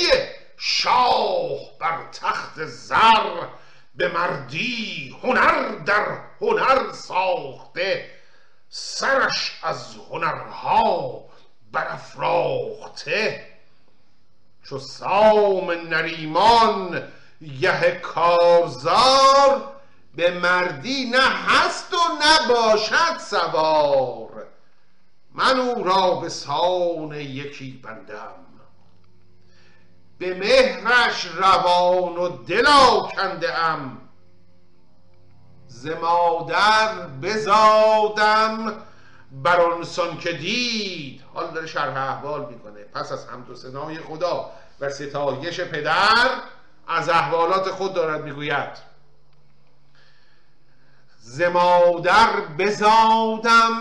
شاه 0.57 1.79
بر 1.81 1.99
تخت 2.13 2.65
زر 2.65 3.47
به 3.95 4.09
مردی 4.09 5.17
هنر 5.23 5.69
در 5.69 6.07
هنر 6.41 6.93
ساخته 6.93 8.11
سرش 8.69 9.59
از 9.63 9.97
هنرها 10.11 11.25
برافراخته 11.73 13.54
چو 14.65 14.79
سام 14.79 15.71
نریمان 15.71 17.03
یه 17.41 18.01
کارزار 18.03 19.75
به 20.15 20.31
مردی 20.31 21.11
نه 21.11 21.29
هست 21.29 21.95
و 21.95 21.97
نباشد 22.23 23.19
سوار. 23.19 24.47
من 25.35 25.61
او 25.61 25.85
را 25.85 26.15
به 26.15 26.29
سان 26.29 27.13
یکی 27.13 27.81
بندم. 27.85 28.45
به 30.19 30.35
مهرش 30.35 31.27
روان 31.27 32.17
و 32.17 32.29
دلا 32.29 33.01
کنده 33.01 33.59
ام. 33.59 34.01
ز 35.69 35.87
مادر 35.87 37.07
بزادم 37.23 38.83
بر 39.43 39.61
آن 39.61 40.19
که 40.19 40.33
دید 40.33 41.23
حال 41.35 41.51
داره 41.51 41.67
شرح 41.67 41.97
احوال 41.97 42.47
می‌کنه. 42.51 42.85
پس 42.95 43.13
از 43.13 43.29
حمد 43.29 43.51
و 43.51 43.55
سنای 43.55 43.99
خدا 43.99 44.51
و 44.81 44.91
ستایش 44.91 45.61
پدر 45.61 46.31
از 46.89 47.09
احوالات 47.09 47.71
خود 47.71 47.95
دارد 47.95 48.25
می‌گوید. 48.25 48.95
زمادر 51.21 52.41
بزادم 52.59 53.81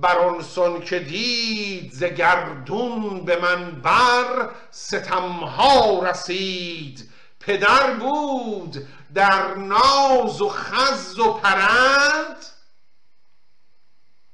بر 0.00 0.18
آن 0.18 0.80
که 0.80 0.98
دید 0.98 1.92
ز 1.92 2.04
گردون 2.04 3.24
به 3.24 3.40
من 3.40 3.70
بر 3.70 4.50
ستمها 4.70 6.02
رسید. 6.02 7.10
پدر 7.40 7.94
بود 7.94 8.86
در 9.14 9.54
ناز 9.54 10.40
و 10.40 10.48
خز 10.48 11.18
و 11.18 11.32
پرند 11.32 12.55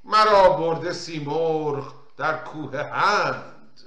مرا 0.04 0.48
برده 0.48 0.92
سیمرغ 0.92 1.92
در 2.16 2.36
کوه 2.36 2.82
هند. 2.82 3.80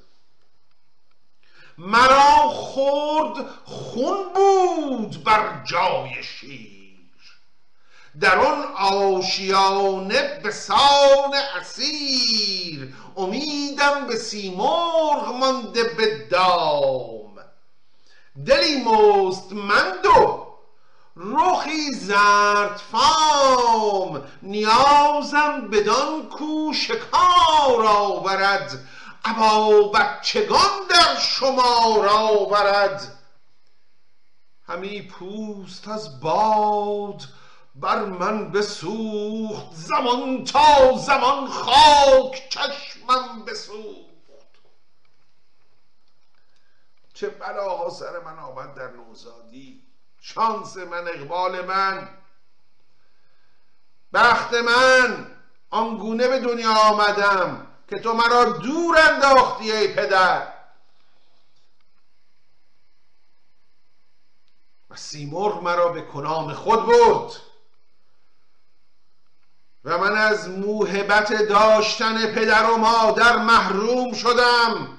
مرا 1.78 2.49
خورد 2.49 3.45
خون 3.66 4.34
بود 4.34 5.24
بر 5.24 5.63
جای 5.63 6.24
شیر. 6.24 6.76
در 8.20 8.39
آن 8.39 8.63
آشیانه 8.76 10.39
به 10.43 10.51
سان 10.51 11.34
اسیر 11.59 12.93
امیدم 13.18 14.07
به 14.07 14.16
سیمرغ 14.16 15.36
مانده 15.39 15.84
به 15.84 16.28
دام. 16.28 17.36
دلی 18.45 18.84
مستمند 18.84 20.05
و 20.05 20.45
رخی 21.18 21.91
زرد 21.91 22.78
فام 22.78 24.28
نیازم 24.41 25.68
بدان 25.68 26.30
کو 26.30 26.74
شکار 26.74 27.86
آورد. 27.86 28.88
ابا 29.26 29.82
بچگان 29.88 30.88
در 30.89 31.20
شمار 31.20 32.07
آورد. 32.07 33.20
همی 34.68 35.01
پوست 35.01 35.88
از 35.88 36.20
باد 36.20 37.22
بر 37.76 38.05
من 38.05 38.51
بسوخت. 38.51 39.74
زمان 39.74 40.43
تا 40.43 40.97
زمان 40.97 41.47
خاک 41.47 42.49
چشمم 42.49 43.45
بسوخت. 43.45 44.05
چه 47.13 47.30
بلاها 47.30 47.89
سر 47.89 48.20
من 48.20 48.39
آمد 48.39 48.74
در 48.74 48.91
نوزادی. 48.91 49.86
شانس 50.28 50.78
من 50.78 51.07
اقبال 51.07 51.65
من. 51.65 52.09
بخت 54.13 54.53
من 54.53 55.32
آنگونه 55.69 56.28
به 56.28 56.39
دنیا 56.39 56.73
آمدم 56.73 57.67
که 57.88 57.99
تو 57.99 58.13
مرا 58.13 58.43
دور 58.43 58.97
انداختی 58.99 59.71
ای 59.71 59.88
پدر. 59.88 60.53
و 64.89 64.95
سیمرغ 64.95 65.63
مرا 65.63 65.89
به 65.89 66.01
کنام 66.01 66.53
خود 66.53 66.86
برد. 66.86 67.32
و 69.84 69.97
من 69.97 70.17
از 70.17 70.49
موهبت 70.49 71.34
داشتن 71.34 72.34
پدر 72.34 72.69
و 72.69 72.78
مادر 72.78 73.38
محروم 73.38 74.13
شدم. 74.13 74.95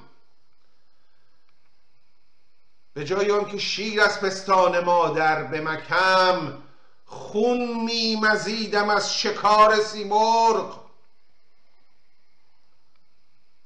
به 2.96 3.04
جای 3.04 3.30
آنکه 3.30 3.58
شیر 3.58 4.02
از 4.02 4.20
پستان 4.20 4.84
مادر 4.84 5.42
به 5.42 5.60
مکم 5.60 6.58
خون 7.04 7.84
می 7.84 8.16
مزیدم 8.22 8.90
از 8.90 9.14
شکار 9.18 9.80
سیمرغ 9.80 10.80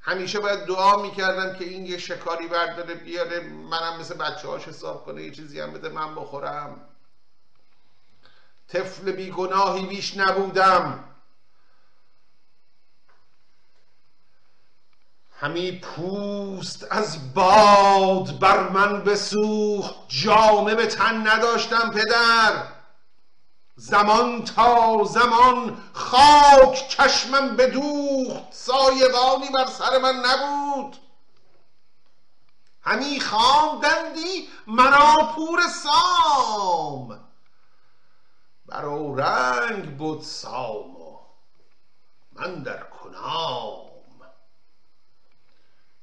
همیشه 0.01 0.41
باید 0.41 0.65
دعا 0.65 1.03
می‌کردم 1.03 1.59
که 1.59 1.65
این 1.65 1.87
یه 1.87 1.99
شکاری 1.99 2.49
برداره 2.49 2.95
بیاره 2.95 3.41
منم 3.41 4.01
مثل 4.01 4.15
بچه 4.15 4.49
هاش 4.49 4.65
حساب 4.65 5.05
کنه 5.05 5.23
یه 5.23 5.31
چیزی 5.31 5.61
هم 5.61 5.73
بده 5.73 5.89
من 5.89 6.15
بخورم. 6.15 6.89
طفل 8.69 9.13
بیگناهی 9.13 9.87
بیش 9.87 10.17
نبودم. 10.17 11.05
همی 15.41 15.81
پوست 15.81 16.87
از 16.91 17.35
باد 17.35 18.39
بر 18.39 18.69
من 18.69 19.05
بسوخت. 19.05 19.95
جامه 20.09 20.75
به 20.75 20.87
تن 20.87 21.27
نداشتم 21.29 21.91
پدر. 21.91 22.67
زمان 23.77 24.45
تا 24.45 25.05
زمان 25.05 25.83
خاک 25.93 26.89
چشمم 26.89 27.57
بدوخت. 27.57 28.53
سایبانی 28.53 29.49
بر 29.55 29.67
سر 29.67 29.99
من 29.99 30.15
نبود. 30.17 30.97
همی 32.83 33.21
خواندندی 33.21 34.49
مرا 34.67 35.33
پور 35.35 35.61
سام. 35.69 37.21
برا 38.67 39.15
رنگ 39.15 39.97
بود 39.97 40.23
سام 40.23 40.97
من 42.33 42.63
در 42.63 42.83
کنام. 42.83 43.90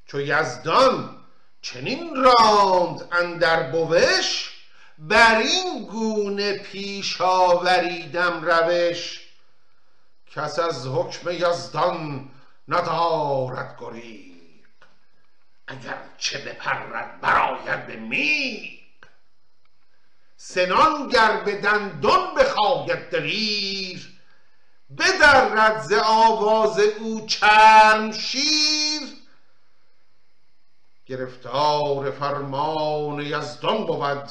چو 0.08 0.22
یزدان 0.22 1.18
چنین 1.62 2.16
راند 2.16 3.08
اندر 3.12 3.72
بوش 3.72 4.52
بر 4.98 5.38
این 5.38 5.86
گونه 5.86 6.58
پیش 6.58 7.22
آوریدم 7.22 8.42
روش. 8.46 9.28
کس 10.36 10.60
از 10.60 10.88
حکم 10.88 11.32
یزدان 11.32 12.30
ندارد 12.68 13.78
گریق 13.80 14.34
اگر 15.68 15.98
چه 16.18 16.38
بپرد 16.38 17.22
براید 17.22 17.88
به 17.88 17.96
میق 17.96 18.78
سنان 20.38 21.08
گر 21.08 21.38
به 21.38 21.62
دندان 21.62 22.36
بخواید 22.36 23.10
دلیر 23.10 24.08
بدرد 24.98 25.82
ز 25.82 25.94
آواز 26.06 26.80
او 26.80 27.26
چرم 27.26 28.12
شیر. 28.12 29.02
گرفتار 31.08 32.12
فرمان 32.12 33.20
یزدان 33.20 33.86
بود 33.86 34.30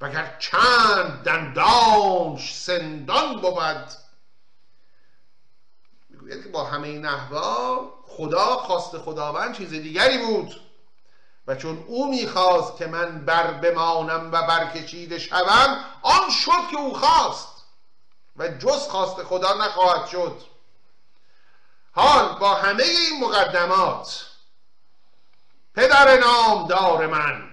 وگر 0.00 0.36
چند 0.38 1.22
دندانش 1.22 2.54
سندان 2.54 3.40
بود. 3.40 3.88
می‌گوید 6.10 6.52
با 6.52 6.64
همه 6.64 6.88
این 6.88 7.06
احوال 7.06 7.90
خدا 8.06 8.56
خواست 8.56 8.98
خداوند 8.98 9.56
چیز 9.56 9.70
دیگری 9.70 10.18
بود 10.18 10.60
و 11.46 11.54
چون 11.54 11.84
او 11.86 12.10
می‌خواست 12.10 12.76
که 12.76 12.86
من 12.86 13.24
بر 13.24 13.52
بمانم 13.52 14.32
و 14.32 14.42
برکشیده 14.42 15.18
شوم 15.18 15.84
آن 16.02 16.30
شد 16.30 16.70
که 16.70 16.76
او 16.76 16.94
خواست 16.94 17.48
و 18.36 18.48
جز 18.48 18.88
خواست 18.88 19.22
خدا 19.22 19.54
نخواهد 19.54 20.08
شد. 20.08 20.42
حال 21.92 22.38
با 22.38 22.54
همه 22.54 22.82
این 22.82 23.24
مقدمات 23.24 24.31
پدر 25.74 26.18
نامدار 26.20 27.06
من. 27.06 27.48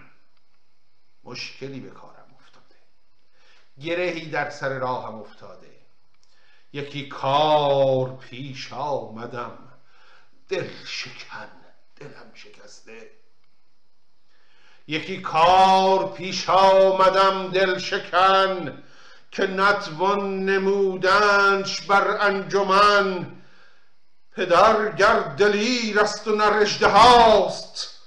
مشکلی 1.23 1.79
به 1.79 1.89
کارم 1.89 2.35
افتاده. 2.39 2.75
گرهی 3.81 4.29
در 4.29 4.49
سر 4.49 4.79
راهم 4.79 5.15
افتاده. 5.15 5.75
یکی 6.73 7.09
کار 7.09 8.17
پیش 8.17 8.73
آمدم. 8.73 9.57
دل 10.49 10.69
شکن 10.85 11.49
دلم 11.95 12.31
شکسته. 12.33 13.11
یکی 14.87 15.21
کار 15.21 16.13
پیش 16.13 16.49
آمدم 16.49 17.51
دل 17.51 17.77
شکن 17.77 18.83
که 19.31 19.47
نتوان 19.47 20.45
نمودنش 20.45 21.81
بر 21.81 22.17
انجمن. 22.21 23.35
پدر 24.31 24.91
گر 24.91 25.19
دلیر 25.19 25.99
است 25.99 26.27
و 26.27 26.35
نرشده 26.35 26.87
هاست. 26.87 27.98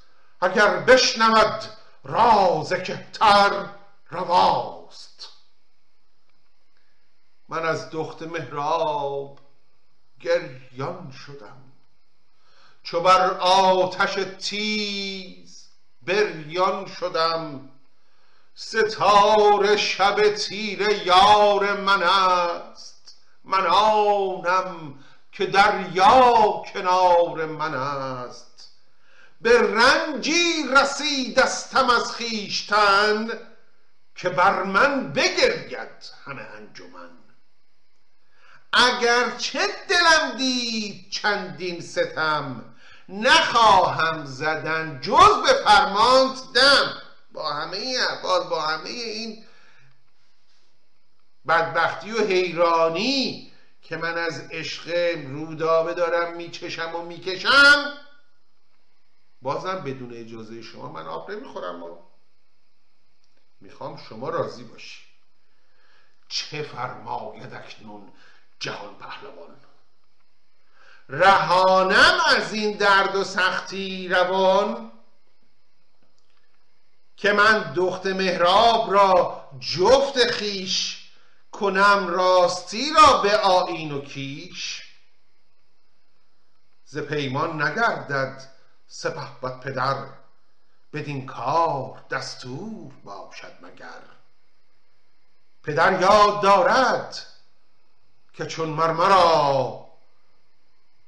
اگر 0.42 0.76
بشنود 0.76 1.64
راز 2.04 2.72
کهتر 2.72 3.68
رواست. 4.10 5.28
من 7.48 7.66
از 7.66 7.90
دخت 7.90 8.22
مهراب 8.22 9.38
گریان 10.20 11.12
شدم 11.26 11.62
چو 12.82 13.00
بر 13.00 13.30
آتش 13.40 14.14
تیز 14.40 15.68
بریان 16.02 16.86
شدم. 16.86 17.68
ستاره 18.54 19.76
شب 19.76 20.34
تیره 20.34 21.06
یار 21.06 21.72
من 21.72 22.02
است 22.02 23.16
من 23.44 23.66
آنم 23.66 24.94
که 25.32 25.46
دریا 25.46 26.62
کنار 26.72 27.46
من 27.46 27.74
است. 27.74 28.51
به 29.42 29.62
رنجی 29.62 30.64
رسیدستم 30.72 31.90
از 31.90 32.12
خیشتن 32.12 33.28
که 34.16 34.28
بر 34.28 34.62
من 34.62 35.12
بگرید 35.12 35.78
همه 36.24 36.42
انجمن. 36.42 37.10
اگر 38.72 39.30
چه 39.38 39.60
دلم 39.88 40.36
دید 40.38 41.10
چندین 41.10 41.80
ستم 41.80 42.64
نخواهم 43.08 44.24
زدن 44.26 45.00
جز 45.02 45.42
به 45.46 45.52
فرمانت 45.64 46.38
دم. 46.54 47.02
با 47.32 47.52
همه 47.52 47.76
این 47.76 48.00
احوال 48.00 48.48
با 48.48 48.60
همه 48.60 48.90
این 48.90 49.44
بدبختی 51.48 52.12
و 52.12 52.26
حیرانی 52.26 53.52
که 53.82 53.96
من 53.96 54.18
از 54.18 54.40
عشق 54.50 54.88
رودابه 55.26 55.94
دارم 55.94 56.36
میچشم 56.36 56.94
و 56.94 57.02
می‌کشم 57.02 57.92
بازم 59.42 59.78
بدون 59.78 60.12
اجازه 60.12 60.62
شما 60.62 60.92
من 60.92 61.06
آب 61.06 61.30
نمی‌خورم 61.30 61.82
و 61.82 61.98
می‌خوام 63.60 63.96
شما 63.96 64.28
راضی 64.28 64.64
باشی. 64.64 65.02
چه 66.28 66.62
فرماید 66.62 67.54
اکنون 67.54 68.12
جهان 68.60 68.94
پهلوان. 68.98 69.56
رهانم 71.08 72.18
از 72.26 72.52
این 72.52 72.76
درد 72.76 73.16
و 73.16 73.24
سختی 73.24 74.08
روان 74.08 74.92
که 77.16 77.32
من 77.32 77.72
دخت 77.76 78.06
مهراب 78.06 78.92
را 78.92 79.48
جفت 79.60 80.30
خیش 80.30 81.10
کنم 81.52 82.06
راستی 82.08 82.92
را 82.92 83.22
به 83.22 83.36
آین 83.36 83.92
و 83.92 84.00
کیش. 84.00 84.82
ز 86.84 86.98
پیمان 86.98 87.62
نگردد 87.62 88.51
سپه 88.94 89.40
بد 89.42 89.60
پدر 89.60 89.96
بدین 90.92 91.26
کار 91.26 92.04
دستور 92.10 92.92
باشد 93.04 93.52
مگر. 93.62 94.02
پدر 95.62 96.00
یاد 96.00 96.40
دارد 96.40 97.26
که 98.32 98.46
چون 98.46 98.68
مرمرا 98.68 99.86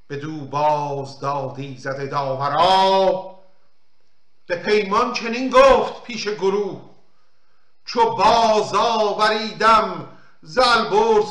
دو 0.09 0.45
باز 0.45 1.19
دادی 1.19 1.77
زده 1.77 2.05
داورا 2.05 3.35
به 4.45 4.55
پیمان 4.55 5.13
چنین 5.13 5.49
گفت 5.49 6.03
پیش 6.03 6.27
گروه 6.27 6.81
چو 7.85 8.15
باز 8.15 8.75
آوریدم 8.75 10.17
ز 10.41 10.59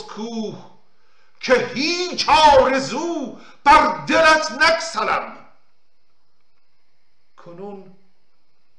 کوه 0.09 0.71
که 1.41 1.55
هیچ 1.75 2.29
آرزو 2.29 3.37
بر 3.65 4.05
دلت 4.07 4.53
نگسلم 4.53 5.34
کنون 7.45 7.97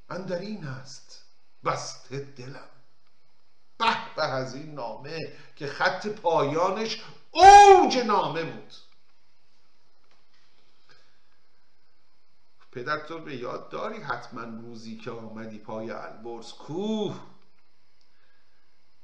اندرین 0.10 0.68
است. 0.68 1.26
بسته 1.66 2.20
دلم. 2.20 2.70
به 3.78 3.96
به 4.16 4.24
از 4.24 4.56
این 4.56 4.74
نامه 4.74 5.34
که 5.56 5.68
خط 5.68 6.08
پایانش 6.08 7.04
اوج 7.32 7.98
نامه 7.98 8.44
بود. 8.44 8.74
پدر 12.72 13.00
تو 13.00 13.20
به 13.20 13.36
یاد 13.36 13.70
داری 13.70 14.02
حتما 14.02 14.42
روزی 14.42 14.98
که 14.98 15.12
آمدی 15.12 15.60
پای 15.60 15.92
البرز؟ 15.92 16.54
کوه! 16.54 17.20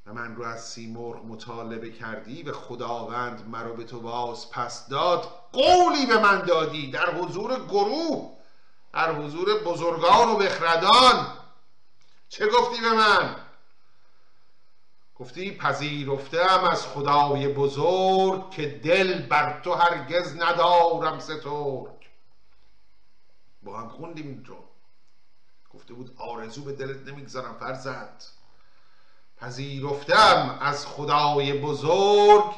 و 0.05 0.13
من 0.13 0.35
رو 0.35 0.43
از 0.43 0.65
سیمرغ 0.65 1.25
مطالبه 1.25 1.91
کردی 1.91 2.43
و 2.43 2.53
خداوند 2.53 3.49
مرا 3.49 3.73
به 3.73 3.83
تو 3.83 3.99
باز 3.99 4.51
پس 4.51 4.87
داد. 4.87 5.23
قولی 5.51 6.05
به 6.05 6.19
من 6.19 6.41
دادی 6.41 6.91
در 6.91 7.15
حضور 7.15 7.65
گروه! 7.65 8.40
در 8.93 9.11
حضور 9.11 9.63
بزرگان 9.63 10.29
و 10.29 10.37
بخردان. 10.37 11.37
چه 12.29 12.47
گفتی 12.47 12.81
به 12.81 12.93
من؟ 12.93 13.35
گفتی 15.15 15.57
پذیرفتم 15.57 16.63
از 16.71 16.87
خدای 16.87 17.47
بزرگ 17.47 18.49
که 18.49 18.67
دل 18.67 19.21
بر 19.21 19.61
تو 19.61 19.73
هرگز 19.73 20.35
ندارم 20.35 21.19
سترگ. 21.19 22.09
با 23.63 23.79
هم 23.79 23.89
خوندیم 23.89 24.27
اینجا 24.27 24.57
گفته 25.73 25.93
بود 25.93 26.15
آرزو 26.17 26.61
به 26.61 26.73
دلت 26.73 27.07
نمی‌گذارم 27.07 27.57
فرزند. 27.59 28.23
پذیرفتم 29.37 30.57
از 30.61 30.87
خدای 30.87 31.53
بزرگ 31.53 32.53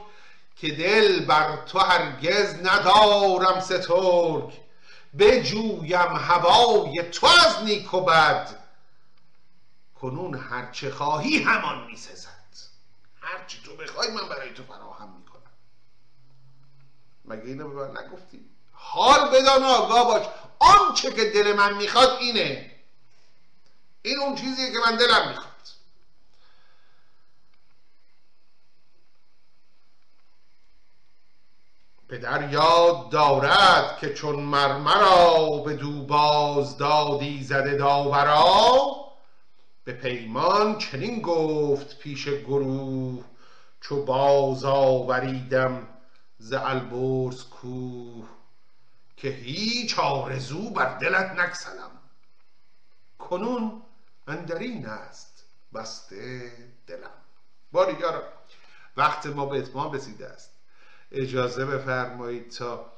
که 0.56 0.72
دل 0.72 1.26
بر 1.26 1.66
تو 1.66 1.80
هرگز 1.80 2.56
ندارم 2.56 3.60
سترگ. 3.60 4.54
بجویم 5.20 6.16
هوای 6.16 7.04
تو 7.04 7.28
از 7.28 7.64
نیک 7.64 7.94
و 7.94 8.02
بد. 8.02 8.64
کنون 9.96 10.36
هرچه 10.36 10.92
خواهی 10.92 11.44
همان 11.44 11.86
میسزد 11.86 12.30
هرچی 13.22 13.62
تو 13.66 13.76
بخوای 13.76 14.12
من 14.12 14.30
برای 14.30 14.54
تو 14.54 14.64
فراهم 14.64 15.16
می‌کنم 15.18 15.42
مگه 17.26 17.44
اینو 17.44 17.70
به 17.70 17.76
من 17.76 18.04
نگفتی؟ 18.06 18.50
حال 18.72 19.30
بدان 19.30 19.64
آگاه 19.64 20.06
باش. 20.06 20.26
آنچه 20.60 21.12
که 21.12 21.32
دل 21.32 21.54
من 21.54 21.74
می‌خواد 21.74 22.10
اینه. 22.20 22.72
این 24.02 24.20
اون 24.20 24.36
چیزیه 24.36 24.72
که 24.72 24.78
من 24.86 24.98
دلم 24.98 25.30
می‌خواد. 25.30 25.53
پدر 32.14 32.52
یاد 32.52 33.10
دارد 33.10 33.98
که 33.98 34.14
چون 34.14 34.36
مرمرا 34.36 35.58
به 35.66 35.74
دو 35.74 36.06
باز 36.06 36.78
دادی 36.78 37.44
زده 37.44 37.76
داورا 37.76 38.96
به 39.84 39.94
پیمان 39.94 40.78
چنین 40.78 41.22
گفت 41.22 42.00
پیش 42.00 42.28
گروه 42.28 43.24
چو 43.82 44.06
باز 44.06 44.66
آوریدم 44.66 45.88
ز 46.38 46.54
البرز 46.54 47.44
کوه 47.44 48.28
که 49.18 49.28
هیچ 49.28 50.00
آرزو 50.00 50.70
بر 50.70 50.98
دلت 50.98 51.32
نکسلم 51.32 51.92
کنون 53.20 53.82
اندرین 54.28 54.86
است 54.86 55.44
بسته 55.74 56.52
دلم. 56.88 57.10
باری 57.72 57.98
وقت 58.98 59.26
ما 59.26 59.46
به 59.46 59.58
اتمام 59.58 59.92
رسیده 59.92 60.28
است. 60.28 60.53
اجازه 61.14 61.66
بفرمایید 61.66 62.52
تا 62.52 62.92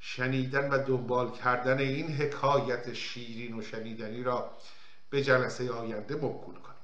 شنیدن 0.00 0.70
و 0.70 0.78
دنبال 0.78 1.30
کردن 1.30 1.78
این 1.78 2.16
حکایت 2.16 2.92
شیرین 2.92 3.58
و 3.58 3.62
شنیدنی 3.62 4.22
را 4.22 4.50
به 5.10 5.22
جلسه 5.22 5.72
آینده 5.72 6.14
موکول 6.14 6.54
کنیم. 6.54 6.76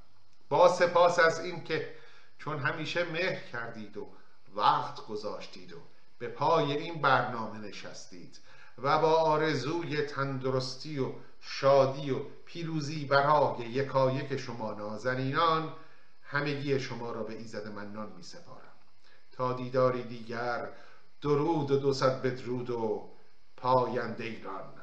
با 0.48 0.68
سپاس 0.68 1.18
از 1.18 1.40
این 1.40 1.64
که 1.64 1.94
چون 2.38 2.58
همیشه 2.58 3.04
مهر 3.04 3.40
کردید 3.52 3.96
و 3.96 4.08
وقت 4.56 5.06
گذاشتید 5.06 5.72
و 5.72 5.76
به 6.18 6.28
پای 6.28 6.72
این 6.72 7.02
برنامه 7.02 7.58
نشستید 7.58 8.38
و 8.78 8.98
با 8.98 9.12
آرزوی 9.12 10.02
تندرستی 10.02 10.98
و 10.98 11.12
شادی 11.40 12.10
و 12.10 12.18
پیروزی 12.44 13.04
برای 13.04 13.60
یکایک 13.60 14.36
شما 14.36 14.72
نازنینان 14.72 15.72
همگی 16.22 16.80
شما 16.80 17.12
را 17.12 17.22
به 17.22 17.34
ایزد 17.34 17.68
منان 17.68 18.12
می 18.16 18.22
سپارم 18.22 18.61
دیداری 19.50 20.02
دیگر 20.02 20.68
درود 21.22 21.70
و 21.70 21.76
دو 21.76 21.92
بدرود 22.24 22.70
و 22.70 23.08
پاینده 23.56 24.24
ایران. 24.24 24.81